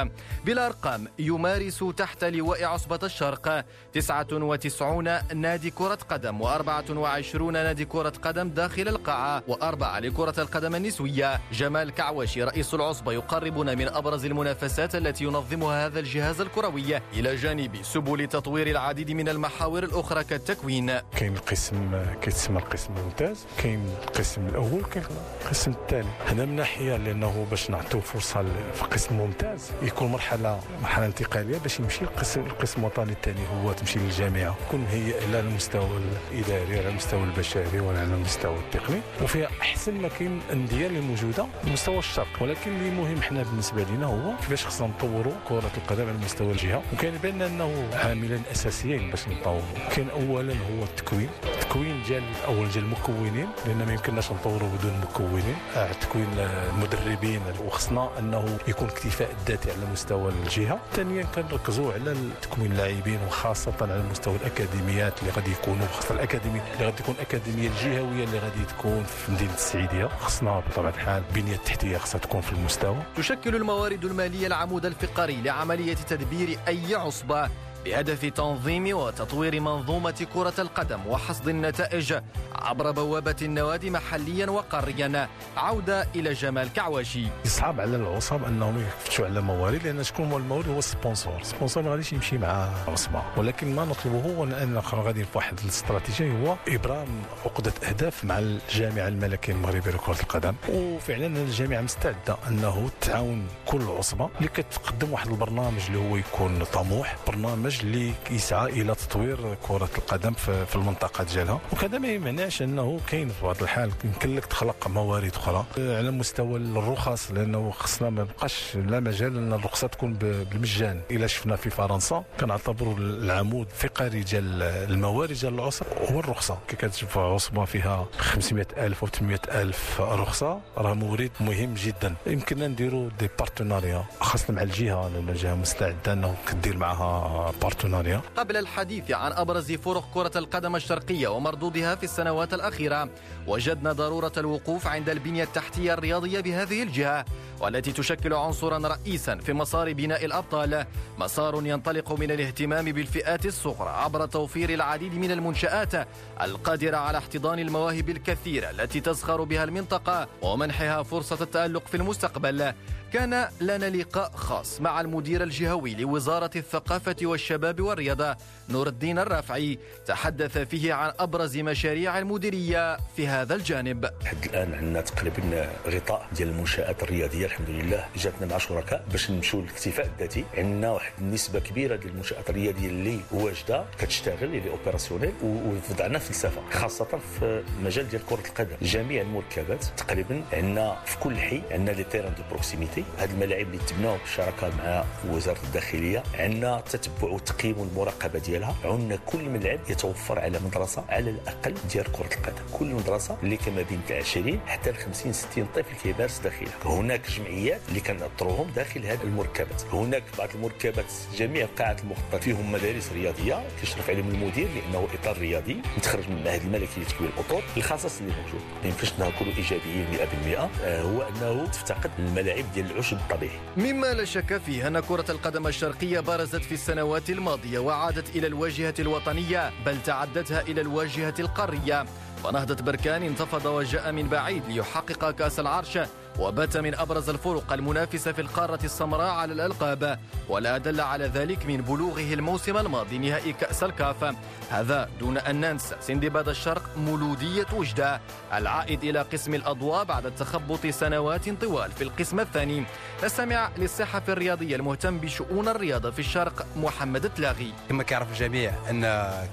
[0.46, 8.88] بالأرقام يمارس تحت لواء عصبة الشرق 99 نادي كرة قدم و24 نادي كرة قدم داخل
[8.88, 11.40] القاعة وأربعة لكرة القدم النسوية.
[11.54, 16.98] جمال كعوشي رئيس العصبة يقربنا من أبرز المنافسات التي ينظمها هذا الجهاز الكروي.
[17.14, 21.00] إلى جانب سبل تطوير العديد من المحاور الأخرى كالتكوين.
[21.18, 25.06] كاين القسم كيتسمى القسم الممتاز كاين القسم الأول كاين
[25.46, 26.10] القسم الثاني.
[26.28, 31.80] هنا من ناحية لأنه باش نعطيو فرصة في القسم الممتاز يكون مرحلة مرحلة انتقالية باش
[31.80, 37.24] يمشي القسم القسم الوطني الثاني هو تمشي للجامعة يكون مهيئ على المستوى الإداري على المستوى
[37.24, 42.28] البشري وعلى المستوى التقني وفيها أحسن ما كاين الأندية اللي موجودة مستوى الشرق.
[42.42, 46.84] ولكن اللي مهم حنا بالنسبة لنا هو كيفاش خصنا نطوروا كرة القدم على مستوى الجهة.
[46.94, 49.62] وكان يبان أنه عاملين اساسيين باش نطوروا.
[49.96, 51.30] كان اولا هو التكوين.
[51.44, 55.56] التكوين جا الأول جا المكونين لأن ما يمكنناش نطوروا بدون مكونين.
[55.76, 57.42] آه تكوين المدربين.
[57.66, 60.80] وخصنا أنه يكون اكتفاء الذاتي على مستوى الجهة.
[60.94, 66.86] ثانيا كنركزوا على تكوين اللاعبين وخاصة على مستوى الاكاديميات اللي غادي يكونوا خاصه الاكاديميه اللي
[66.86, 70.06] غادي تكون الاكاديميه الجهوية اللي غادي تكون في مدينة السعيدية.
[70.06, 72.98] خصنا بطبيعة الحال البنيه التحتيه خصها تكون في المستوى.
[73.18, 77.50] تشكل الموارد المالية العمود الفقري لعملية تدبير أي عصبة.
[77.86, 82.14] بهدف تنظيم وتطوير منظومة كرة القدم وحصد النتائج
[82.56, 85.30] عبر بوابة النوادي محليا وقاريا.
[85.58, 87.28] عودة إلى جمال كعواشي.
[87.46, 91.42] يصعب على العصاب أنهم يفتشوا على موارد لأن شكون هو المورد هو ال sponsor.
[91.42, 95.60] ال sponsor ما غاديش يمشي مع عصبة ولكن ما نطلبه هو أن غادي في واحد
[95.64, 97.08] الاستراتيجية هو إبرام
[97.46, 100.56] عقدة أهداف مع الجامعة الملكية المغربية لكرة القدم.
[100.70, 107.16] وفعلا الجامعة مستعدة أنه تعاون كل عصبة اللي كتقدم واحد البرنامج اللي هو يكون طموح
[107.28, 111.60] برنامج برنامج اللي يسعى إلى تطوير كرة القدم في المنطقة ديالها.
[111.74, 115.66] وكذا ما يمنعش أنه كاين في بعض الحال يمكن لك تخلق موارد أخرى.
[115.78, 121.02] على مستوى الرخص لأنه خصنا ما بقاش لا مجال أن الرخصة تكون بالمجان.
[121.12, 126.58] إلا شفنا في فرنسا كنعتبروا العمود الفقري ديال الموارد ديال العصب هو الرخصة.
[126.68, 132.16] كي كتشوف عصبة فيها 500 ألف و 800 ألف رخصة راه مورد مهم جدا.
[132.28, 138.58] يمكننا نديروا des partenariats خاصة مع الجهة لأن الجهة مستعدة أنه كدير معها partenariat قبل
[138.58, 143.10] الحديث عن أبرز فرق كرة القدم الشرقية ومردودها في السنوات الأخيرة
[143.48, 147.26] وجدنا ضرورة الوقوف عند البنية التحتية الرياضية بهذه الجهة
[147.60, 150.86] والتي تشكل عنصرا رئيسا في مسار بناء الأبطال
[151.18, 156.08] مسار ينطلق من الاهتمام بالفئات الصغرى عبر توفير العديد من المنشآت
[156.42, 162.74] القادرة على احتضان المواهب الكثيرة التي تزخر بها المنطقة ومنحها فرصة التألق في المستقبل.
[163.14, 168.38] كان لنا لقاء خاص مع المدير الجهوي لوزارة الثقافة والشباب والرياضة
[168.70, 174.06] نور الدين الرافعي تحدث فيه عن أبرز مشاريع المديرية في هذا الجانب.
[174.26, 179.62] حد الآن عندنا تقريبا غطاء ديال المنشآت الرياضية الحمد لله جاتنا مع شركاء باش نمشيو
[179.62, 180.46] للاكتفاء الذاتي.
[180.58, 187.06] عندنا واحد النسبة كبيرة ديال المنشآت الرياضية اللي واجدة كتشتغل اللي اوبيراسيونيل ووضعنا فلسفة خاصة
[187.40, 188.76] في المجال ديال كرة القدم.
[188.82, 193.78] جميع المركبات تقريبا عندنا في كل حي عندنا les terrains de proximité هذه الملاعب اللي
[193.78, 196.24] تبناو بالشراكة مع وزارة الداخلية.
[196.34, 198.76] عندنا تتبع والتقييم والمراقبه ديالها.
[198.86, 202.64] عندنا كل ملعب يتوفر على مدرسة على الأقل ديال كرة القدم.
[202.74, 206.74] كل مدرسة اللي كما بين 20 حتى ل 50 60 طفل كيمارس داخلها.
[206.86, 209.82] هناك جمعيات اللي كنأطروهم داخل هذه المركبات.
[209.94, 211.06] هناك بعض المركبات
[211.38, 213.64] جميع قاعات المخطط فيهم مدارس رياضية.
[213.82, 215.78] كيشرف عليهم المدير لأنه إطار رياضي.
[215.98, 217.64] متخرج من المعهد الملكي لتكوين الأطر.
[217.78, 218.62] الخصاص اللي موجود.
[218.84, 223.60] ما يمكنش نكونوا إيجابيين 100% آه هو أنه تفتقد الملاعب ديال العشب الطبيعي.
[223.78, 228.94] مما لا شك فيه أن كرة القدم الشرقية برزت في السنوات الماضية وعادت إلى الواجهة
[229.00, 232.06] الوطنية بل تعدتها إلى الواجهة القارية.
[232.44, 236.00] فنهضة بركان انتفض وجاء من بعيد ليحقق كأس العرش
[236.40, 241.78] وبات من أبرز الفرق المنافسة في القارة السمراء على الألقاب ولا دل على ذلك من
[241.82, 244.36] بلوغه الموسم الماضي نهائي كأس الكاف.
[244.70, 248.22] هذا دون أن ننسى سندباد الشرق مولودية وجدة
[248.54, 252.84] العائد إلى قسم الأضواء بعد تخبط سنوات طوال في القسم الثاني.
[253.24, 257.74] نستمع للصحفي الرياضي المهتم بشؤون الرياضة في الشرق محمد تلاغي.
[257.90, 259.02] كما كيعرف الجميع أن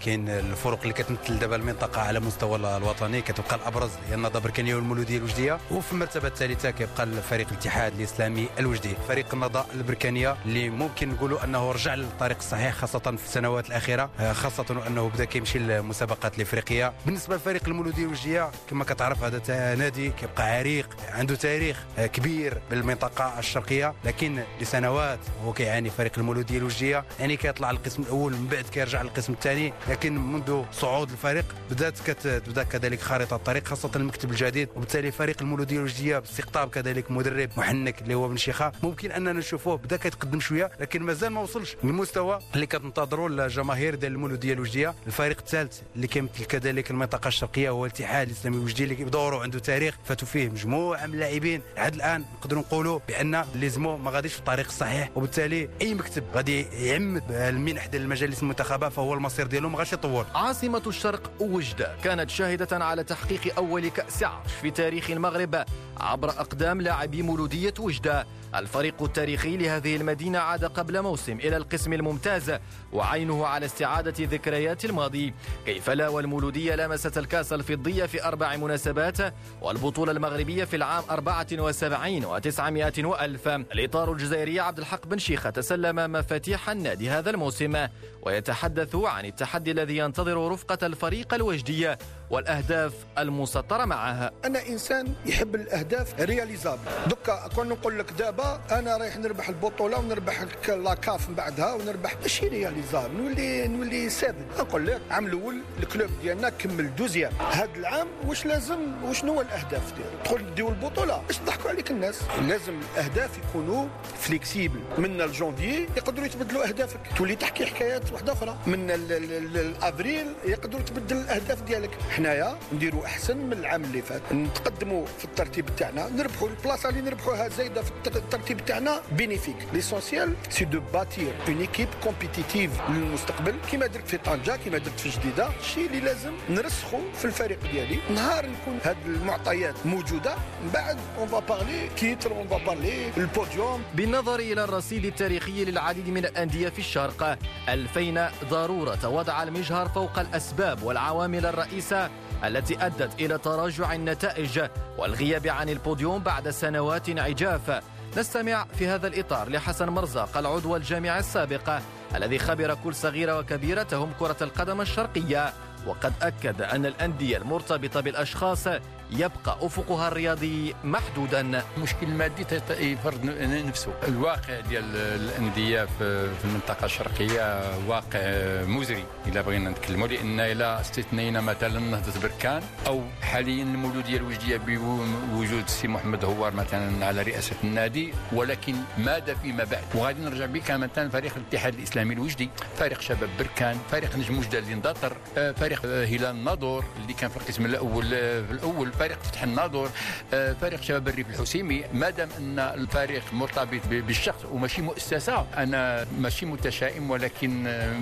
[0.04, 5.18] كاين الفرق اللي كتمثل دابا المنطقة على مستوى الوطني كتبقى الأبرز هي النهضة بركانية والمولودية
[5.18, 8.96] الوجدية وفي المرتبة الثالثة كيبقى الفريق الاتحاد الإسلامي الوجدي.
[9.08, 14.10] فريق النهضة البركانيه اللي ممكن نقولوا أنه رجع للطريق الصحيح خاصة في السنوات الأخيرة.
[14.20, 16.92] آه، خاصة أنه بدأ كيمشي للمسابقات الإفريقية.
[17.06, 23.38] بالنسبة للفريق المولوديه الوجدية كما كتعرف هذا نادي كيبقى عريق عنده تاريخ آه، كبير بالمنطقة
[23.38, 23.94] الشرقية.
[24.04, 27.04] لكن لسنوات هو كيعاني فريق المولوديه الوجدية.
[27.20, 29.72] يعني كيطلع القسم الأول من بعد كيرجع للقسم الثاني.
[29.88, 34.68] لكن منذ صعود الفريق بدأت كتبدا كذلك خارطة الطريق خاصة المكتب الجديد.
[34.76, 38.72] وبالتالي فريق المولوديه الوجدية باستقطاب كذلك مدرب محنك اللي هو بن شيخة.
[38.82, 44.12] ممكن أننا نشوفوه بدا كيتقدم شوية لكن مازال ما وصلش للمستوى اللي كتنتظروا الجماهير ديال
[44.12, 49.42] المولوديه الوجديه الفريق الثالث اللي كيمثل كذلك المنطقة الشرقية هو الاتحاد الإسلامي الوجدي اللي بدوره
[49.42, 49.94] عنده تاريخ.
[50.04, 51.62] فاتوا فيه مجموعة من اللاعبين.
[51.76, 56.62] لحد الآن نقدروا نقولوا بأن ليزمو ما غاديش في الطريق الصحيح وبالتالي أي مكتب غادي
[56.62, 60.24] يعمد المنح ديال المجالس المنتخبة فهو المصير ديالو ما غاديش يطول.
[60.34, 65.64] عاصمة الشرق وجدة كانت شاهدة على تحقيق أول كأس عرش في تاريخ المغرب
[66.00, 68.26] عبر أقدام لاعبي مولودية وجدة.
[68.58, 72.52] الفريق التاريخي لهذه المدينة عاد قبل موسم إلى القسم الممتاز
[72.92, 75.34] وعينه على استعادة ذكريات الماضي.
[75.66, 83.04] كيف لا والمولودية لمست الكاس الفضية في أربع مناسبات والبطولة المغربية في العام 74 و900
[83.04, 83.48] وألف.
[83.48, 87.86] الإطار الجزائري عبد الحق بن شيخة تسلم مفاتيح النادي هذا الموسم.
[88.22, 91.98] ويتحدث عن التحدي الذي ينتظر رفقة الفريق الوجدية
[92.30, 99.16] والأهداف المسطرة معها أنا إنسان يحب الأهداف réalisables دوكا كون نقول لك دابا أنا رايح
[99.16, 105.00] نربح البطولة ونربح la CAF من بعدها ونربح ماشي réalisable نولي نولي سادد نقول لك
[105.06, 110.10] العام الأول ال club ديالنا كمل deuxième هذا العام واش لازم وشنو هو الأهداف ديالو؟
[110.24, 111.22] تدخل نديو البطولة.
[111.26, 112.22] باش نضحكوا عليك الناس.
[112.48, 113.86] لازم الأهداف يكونوا
[114.18, 117.00] flexibles من الجونفي يقدروا يتبدلوا أهدافك.
[117.16, 118.56] تولي تحكي حكايات واحدة أخرى.
[118.66, 121.90] من الافريل يقدروا تبدل الأهداف ديالك.
[122.10, 124.22] حنايا نديروا أحسن من العام اللي فات.
[124.32, 126.08] نتقدموا في الترتيب تاعنا.
[126.08, 128.22] نربحوا البلاصة اللي نربحوها زايدة في الترتيب
[128.66, 129.56] تاعنا bénéfique.
[129.72, 135.08] l'essentiel c'est de bâtir une équipe compétitive للمستقبل كما درت في طنجة كما درت في
[135.08, 137.98] جديدة الشيء اللي لازم نرسخوا في الفريق ديالي.
[138.14, 143.26] نهار نكون هذه المعطيات موجودة من بعد on va parler titre on va parler ال
[143.26, 150.18] podium بالنظر إلى الرصيد التاريخي للعديد من الأندية في الشرق الفينا ضرورة وضع المجهر فوق
[150.18, 152.10] الأسباب والعوامل الرئيسة
[152.44, 154.60] التي أدت إلى تراجع النتائج
[154.98, 157.82] والغياب عن البوديوم بعد سنوات عجاف.
[158.16, 161.78] نستمع في هذا الإطار لحسن مرزاق العضو الجامعي السابق
[162.14, 165.52] الذي خبر كل صغيرة وكبيرة تهم كرة القدم الشرقية
[165.86, 168.68] وقد أكد أن الأندية المرتبطة بالأشخاص
[169.10, 171.62] يبقى أفقها الرياضي محدودا.
[171.76, 172.46] المشكل المادي
[172.80, 173.24] يفرض
[173.68, 173.92] نفسه.
[174.08, 178.20] الواقع ديال الأندية في المنطقة الشرقية واقع
[178.64, 185.62] مزري إلا بغينا نتكلموا لأن إلا استثنينا مثلا نهضة بركان أو حاليا المولودية الوجدية بوجود
[185.64, 191.08] السي محمد هوار مثلا على رئاسة النادي ولكن ماذا فيما بعد؟ وغادي نرجع بك مثلا
[191.10, 196.84] فريق الاتحاد الإسلامي الوجدي فريق شباب بركان فريق نجم وجدة اللي اندثر فريق هلال الناظور
[197.02, 198.04] اللي كان في القسم الأول
[198.46, 198.95] في الأول.
[198.98, 199.90] فريق فتح الناظور
[200.34, 201.84] آه، فريق شباب الريف الحسيمي.
[201.92, 207.96] ما دام أن الفريق مرتبط بالشخص وماشي مؤسسة أنا ماشي متشائم ولكن آه،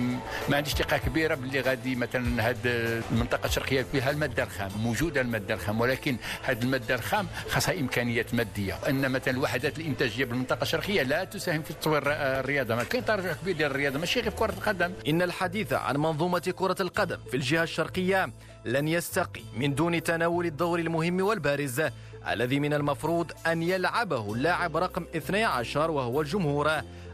[0.49, 5.53] ما عنديش ثقة كبيرة باللي غادي مثلا هذه المنطقة الشرقية فيها المادة الخام موجودة المادة
[5.53, 8.77] الخام ولكن هذه المادة الخام خاصها إمكانيات مادية.
[8.89, 12.75] أن مثلا الوحدات الإنتاجية بالمنطقة الشرقية لا تساهم في تطوير الرياضة.
[12.75, 14.91] ما كاين تراجع كبير ديال الرياضة ماشي غير في كرة القدم.
[15.07, 18.29] إن الحديث عن منظومة كرة القدم في الجهة الشرقية
[18.65, 21.81] لن يستقي من دون تناول الدور المهم والبارز
[22.27, 26.71] الذي من المفروض أن يلعبه اللاعب رقم 12 وهو الجمهور.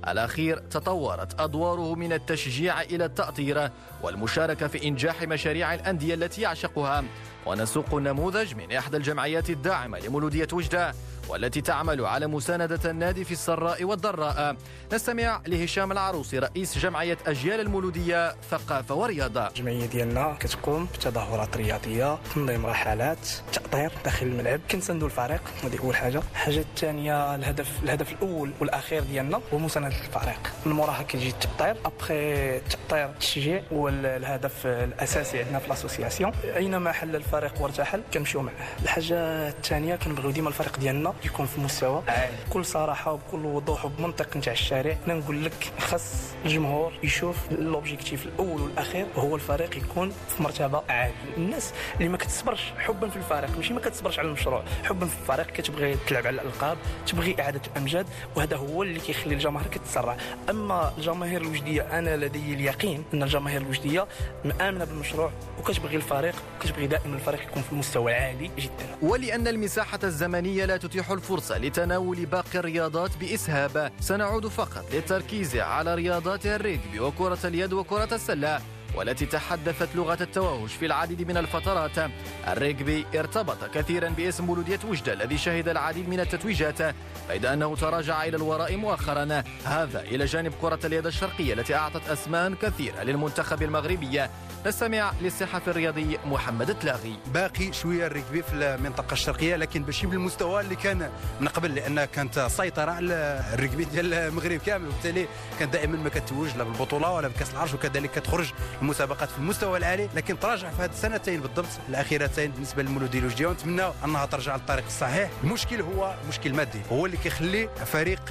[0.07, 3.69] الأخير تطورت أدواره من التشجيع إلى التأطير
[4.03, 7.03] والمشاركة في إنجاح مشاريع الأندية التي يعشقها.
[7.45, 10.93] ونسوق النموذج من إحدى الجمعيات الداعمة لمولودية وجدة.
[11.31, 14.55] والتي تعمل على مساندة النادي في السراء والضراء.
[14.93, 19.47] نستمع لهشام العروسي رئيس جمعية أجيال المولودية ثقافة ورياضة.
[19.47, 24.59] الجمعية ديالنا كتقوم بتظاهرات رياضية تنظيم رحلات تأطير داخل الملعب.
[24.71, 26.21] كنساندوا الفريق هذه أول حاجة.
[26.31, 30.53] الحاجة الثانية الهدف الهدف الأول والأخير ديالنا هو مساندة الفريق.
[30.65, 31.75] من موراها كيجي التأطير.
[31.85, 36.31] أبخي التأطير التشجيع هو الهدف الأساسي عندنا في الأسوسياسيون.
[36.55, 38.55] أينما حل الفريق وارتحل كنمشيو معاه.
[38.83, 39.17] الحاجة
[39.49, 42.03] الثانية كنبغيو ديما الفريق ديالنا يكون في مستوى.
[42.07, 46.13] عالي بكل صراحة وبكل وضوح وبمنطق نتاع الشارع أنا نقول لك خاص
[46.45, 51.13] الجمهور يشوف لوبجيكتيف الأول والأخير هو الفريق يكون في مرتبة عالية.
[51.37, 55.47] الناس اللي ما كتصبرش حبا في الفريق ماشي ما كتصبرش على المشروع حبا في الفريق
[55.47, 58.05] كتبغي تلعب على الألقاب تبغي إعادة الأمجاد
[58.35, 60.17] وهذا هو اللي كيخلي الجماهير كتسرع.
[60.49, 64.07] أما الجماهير الوجدية أنا لدي اليقين أن الجماهير الوجدية
[64.45, 68.97] مآمنة بالمشروع وكتبغي الفريق وكتبغي دائما الفريق يكون في مستوى عالي جدا.
[69.01, 73.91] ولأن المساحة الزمنية لا تتيح الفرصة لتناول باقي الرياضات بإسهاب.
[73.99, 78.61] سنعود فقط للتركيز على رياضات الريجبي وكرة اليد وكرة السلة.
[78.95, 82.11] والتي تحدثت لغة التوهج في العديد من الفترات.
[82.47, 86.95] الريجبي ارتبط كثيرا باسم مولودية وجدة الذي شهد العديد من التتويجات
[87.29, 89.43] بيد أنه تراجع إلى الوراء مؤخرا.
[89.65, 94.27] هذا إلى جانب كرة اليد الشرقية التي أعطت أسمان كثيرة للمنتخب المغربي.
[94.65, 97.15] نستمع للصحفي الرياضي محمد تلاغي.
[97.33, 102.39] باقي شوية الركبي في المنطقة الشرقية لكن ماشي بالمستوى اللي كان من قبل لأن كانت
[102.39, 105.27] سيطرة على الركبي ديال المغرب كامل وبالتالي
[105.59, 108.51] كان دائما ما كتوج لا بالبطولة ولا بكأس العرش وكذلك كتخرج
[108.81, 113.83] المسابقات في المستوى العالي لكن تراجع في هذه السنتين بالضبط الأخيرتين بالنسبة للمولودي الوجديه ونتمنى
[114.05, 115.29] أنها ترجع للطريق الصحيح.
[115.43, 116.81] المشكل هو مشكل مادي.
[116.91, 118.29] هو اللي كيخلي فريق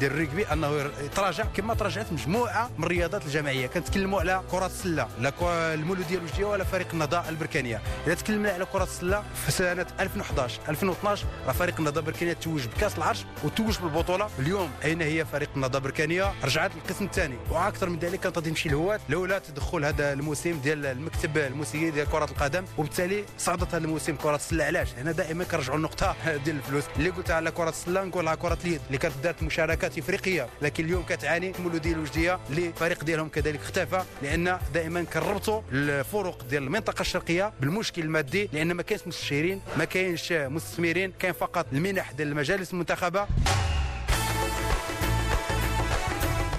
[0.00, 3.66] ديال الركبي أنه يتراجع كما تراجعت مجموعة من الرياضات الجماعية.
[3.66, 5.32] كنتكلموا على كرة السلة لا
[5.74, 7.80] المولودية الوجديه ولا فريق النهضه البركانية.
[8.06, 12.98] إذا تكلمنا على كرة السلة في سنة 2011 2012 راه فريق النهضه البركانية توج بكاس
[12.98, 14.28] العرش وتوج بالبطولة.
[14.38, 17.36] اليوم أين هي فريق النهضه البركانية؟ رجعت للقسم الثاني.
[17.50, 22.10] وأكثر من ذلك كانت غادي تمشي الهوات لولا تدخل هذا الموسم ديال المكتب الموسيقي ديال
[22.10, 24.64] كرة القدم وبالتالي صعدت هذا الموسم كرة السلة.
[24.64, 26.84] علاش؟ هنا دائما كنرجعوا النقطه ديال الفلوس.
[26.96, 31.02] اللي قلتها على كرة السلة نقولها كرة اليد اللي كانت دارت مشاركات إفريقية لكن اليوم
[31.02, 37.52] كتعاني المولودية الوجدية اللي الفريق ديالهم كذلك اختفى لأن دائما كنربطوا الفروق ديال المنطقة الشرقية
[37.60, 43.26] بالمشكل المادي لأن ما كاينش مستشيرين ما كاينش مستثمرين كاين فقط المنح ديال المجالس المنتخبة.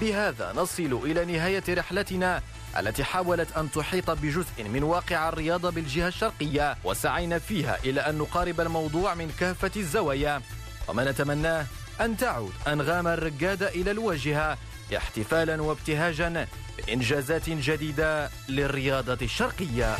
[0.00, 2.42] بهذا نصل إلى نهاية رحلتنا.
[2.78, 8.60] التي حاولت أن تحيط بجزء من واقع الرياضة بالجهة الشرقية وسعينا فيها إلى أن نقارب
[8.60, 10.42] الموضوع من كافة الزوايا.
[10.88, 11.66] وما نتمناه
[12.00, 14.58] أن تعود أنغام الرقادة إلى الواجهة
[14.96, 16.46] احتفالا وابتهاجا
[16.78, 19.96] بإنجازات جديدة للرياضة الشرقية.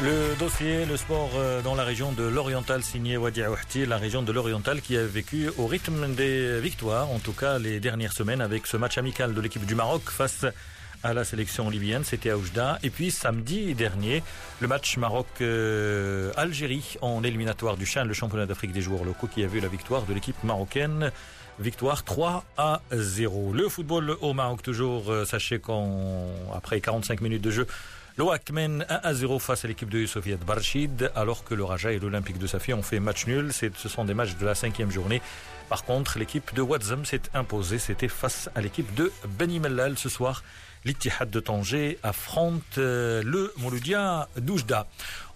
[0.00, 4.22] Le dossier, le sport euh, dans la région de l'Oriental signé Wadi Aouhti, la région
[4.22, 8.40] de l'Oriental qui a vécu au rythme des victoires, en tout cas les dernières semaines
[8.40, 10.46] avec ce match amical de l'équipe du Maroc face
[11.02, 12.78] à la sélection libyenne, c'était à Oujda.
[12.84, 14.22] Et puis samedi dernier,
[14.60, 19.48] le match Maroc-Algérie en éliminatoire du Chan, le championnat d'Afrique des joueurs locaux qui a
[19.48, 21.10] vu la victoire de l'équipe marocaine.
[21.58, 23.52] Victoire 3 à 0.
[23.52, 27.66] Le football au Maroc toujours, euh, sachez qu'après 45 minutes de jeu,
[28.18, 31.92] L'OAC mène 1 à 0 face à l'équipe de Sofiat Barchid, alors que le Raja
[31.92, 33.52] et l'Olympique de Safia ont fait match nul.
[33.52, 35.22] Ce sont des matchs de la cinquième journée.
[35.68, 37.78] Par contre, l'équipe de Wadzam s'est imposée.
[37.78, 40.42] C'était face à l'équipe de Beni Mellal ce soir.
[40.84, 44.86] L'Ittihad de Tanger affronte euh, le Mouloudia d'Oujda.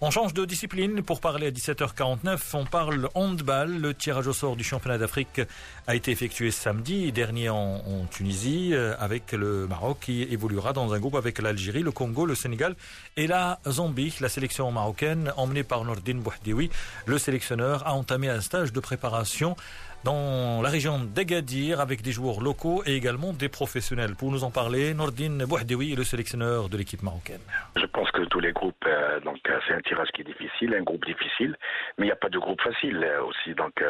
[0.01, 2.39] On change de discipline pour parler à 17h49.
[2.53, 3.79] On parle handball.
[3.79, 5.41] Le tirage au sort du championnat d'Afrique
[5.87, 7.81] a été effectué samedi dernier en,
[8.11, 12.35] Tunisie euh, avec le Maroc qui évoluera dans un groupe avec l'Algérie, le Congo, le
[12.35, 12.75] Sénégal
[13.15, 14.13] et la Zambie.
[14.19, 16.69] La sélection marocaine emmenée par Nordin Bouhdioui,
[17.05, 19.55] le sélectionneur, a entamé un stage de préparation
[20.03, 24.15] dans la région d'Agadir avec des joueurs locaux et également des professionnels.
[24.15, 27.39] Pour nous en parler, Nordine Bouhdioui est le sélectionneur de l'équipe marocaine.
[27.75, 30.75] Je pense que tous les groupes, euh, donc euh, c'est un tirage qui est difficile,
[30.75, 31.55] un groupe difficile,
[31.97, 33.53] mais il n'y a pas de groupe facile euh, aussi.
[33.55, 33.81] Donc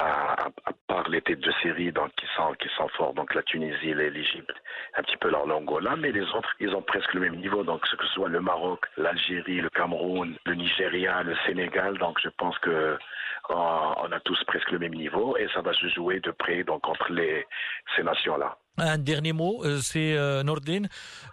[0.00, 0.50] à,
[0.86, 4.54] part les têtes de série donc, qui, sont, qui sont forts, donc la Tunisie, l'Égypte,
[4.96, 7.62] un petit peu l'Angola, mais les autres, ils ont presque le même niveau.
[7.62, 12.28] Donc que ce soit le Maroc, l'Algérie, le Cameroun, le Nigeria, le Sénégal, donc je
[12.38, 12.98] pense que
[13.48, 16.86] on a tous presque le même niveau et ça va se jouer de près donc
[16.88, 17.44] entre les,
[17.96, 18.56] ces nations-là.
[18.78, 20.84] Un dernier mot, c'est euh, Nordin.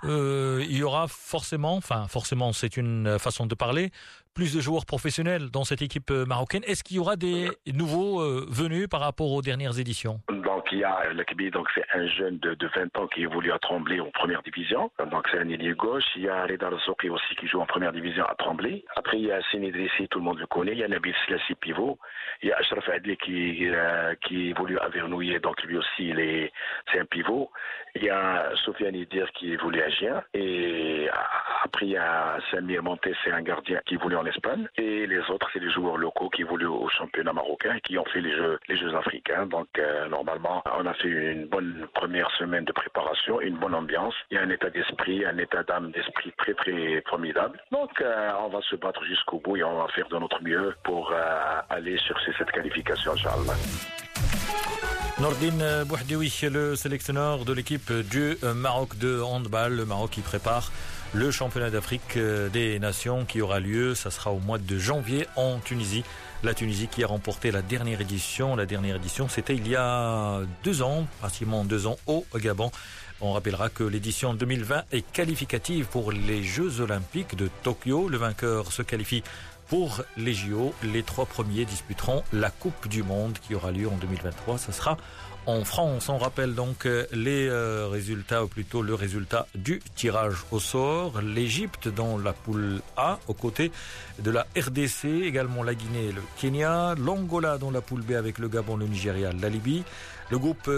[0.03, 3.91] Euh, il y aura forcément, enfin forcément, c'est une façon de parler,
[4.38, 6.62] plus de joueurs professionnels dans cette équipe marocaine.
[6.68, 10.22] Est-ce qu'il y aura des nouveaux euh, venus par rapport aux dernières éditions?
[10.72, 13.99] Y a Lakbi, donc c'est un jeune de, de 20 ans qui évolue à Tremblay
[13.99, 14.91] en première division.
[15.11, 16.03] Donc c'est un ailier gauche.
[16.15, 18.84] Il y a Reda Soki aussi qui joue en première division à Tremblay.
[18.95, 20.74] Après, il y a Sini Drissi, tout le monde le connaît.
[20.74, 21.97] Il y a Nabil Slassi pivot.
[22.41, 26.51] Il y a Ashraf Adli qui, euh, qui évolue à Vernouillet, donc lui aussi, est,
[26.91, 27.51] c'est un pivot.
[27.95, 30.24] Il y a Sofiane Idir qui évolue à Gien.
[30.34, 31.09] Et
[31.63, 34.68] après, il y a Samir Montes, c'est un gardien qui évolue en Espagne.
[34.78, 38.05] Et les autres, c'est les joueurs locaux qui évoluent au championnat marocain et qui ont
[38.05, 39.47] fait les Jeux, les jeux africains.
[39.47, 44.14] Donc, euh, normalement, on a fait une bonne première semaine de préparation, une bonne ambiance.
[44.32, 47.62] Il y a un état d'esprit, un état d'âme d'esprit très, très formidable.
[47.72, 50.76] Donc, euh, on va se battre jusqu'au bout et on va faire de notre mieux
[50.84, 53.53] pour euh, aller sur cette qualification, Inch'Allah.
[55.20, 60.72] Nordine Bouhdioui, le sélectionneur de l'équipe du Maroc de handball, le Maroc qui prépare
[61.14, 62.20] le championnat d'Afrique
[62.53, 66.03] des Nations qui aura lieu, ça sera au mois de janvier en Tunisie.
[66.44, 68.56] La Tunisie qui a remporté la dernière édition.
[68.56, 72.72] La dernière édition, c'était il y a deux ans, pratiquement deux ans, au Gabon.
[73.22, 78.08] On rappellera que l'édition 2020 est qualificative pour les Jeux Olympiques de Tokyo.
[78.08, 79.24] Le vainqueur se qualifie
[79.68, 80.76] pour les JO.
[80.84, 84.60] Les trois premiers disputeront la Coupe du Monde qui aura lieu en 2023.
[84.60, 84.98] Ce sera
[85.48, 86.10] en France.
[86.10, 87.50] On rappelle donc les
[87.89, 91.22] résultats, ou plutôt le résultat du tirage au sort.
[91.22, 93.72] L'Égypte dans la poule A, aux côtés
[94.20, 96.93] de la RDC, également la Guinée et le Kenya.
[96.95, 99.84] L'Angola dans la poule B avec le Gabon, le Nigeria, la Libye.
[100.30, 100.69] Le groupe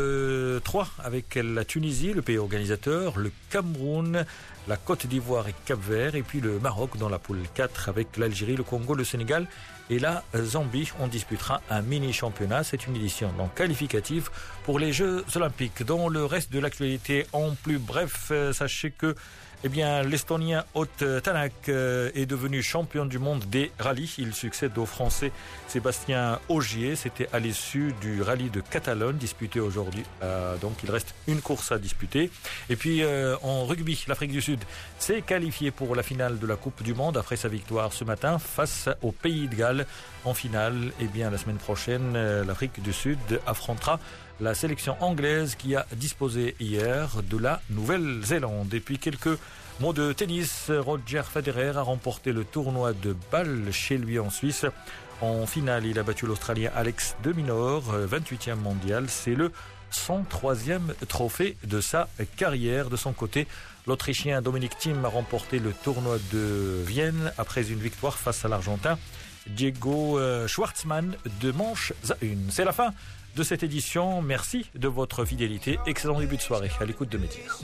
[0.63, 4.23] 3 avec la Tunisie, le pays organisateur, le Cameroun,
[4.67, 8.55] la Côte d'Ivoire et Cap-Vert, et puis le Maroc dans la poule 4 avec l'Algérie,
[8.55, 9.47] le Congo, le Sénégal
[9.89, 10.91] et la Zambie.
[10.99, 12.63] On disputera un mini-championnat.
[12.63, 14.29] C'est une édition qualificative
[14.65, 15.81] pour les Jeux Olympiques.
[15.83, 19.15] Dans le reste de l'actualité, en plus bref, sachez que
[19.63, 24.13] eh bien, l'Estonien Haute Tanak est devenu champion du monde des rallyes.
[24.17, 25.31] Il succède au Français
[25.67, 26.95] Sébastien Augier.
[26.95, 30.03] C'était à l'issue du rallye de Catalogne disputé aujourd'hui.
[30.23, 32.31] Euh, donc, il reste une course à disputer.
[32.69, 34.59] Et puis, euh, en rugby, l'Afrique du Sud
[34.97, 38.39] s'est qualifiée pour la finale de la Coupe du Monde après sa victoire ce matin
[38.39, 39.85] face au Pays de Galles.
[40.25, 43.99] En finale, eh bien, la semaine prochaine, l'Afrique du Sud affrontera
[44.41, 48.73] la sélection anglaise qui a disposé hier de la Nouvelle-Zélande.
[48.73, 49.37] Et quelques
[49.79, 50.71] mots de tennis.
[50.71, 54.65] Roger Federer a remporté le tournoi de Bâle chez lui en Suisse.
[55.21, 59.05] En finale, il a battu l'Australien Alex de Minor, 28e mondial.
[59.09, 59.51] C'est le
[59.91, 62.89] 103e trophée de sa carrière.
[62.89, 63.47] De son côté,
[63.87, 68.97] l'Autrichien Dominic Thiem a remporté le tournoi de Vienne après une victoire face à l'Argentin
[69.47, 72.51] Diego Schwartzmann de manche à une.
[72.51, 72.93] C'est la fin
[73.39, 74.21] de cette édition.
[74.21, 75.79] Merci de votre fidélité.
[75.87, 77.43] Excellent début de soirée à l'écoute de Métiers.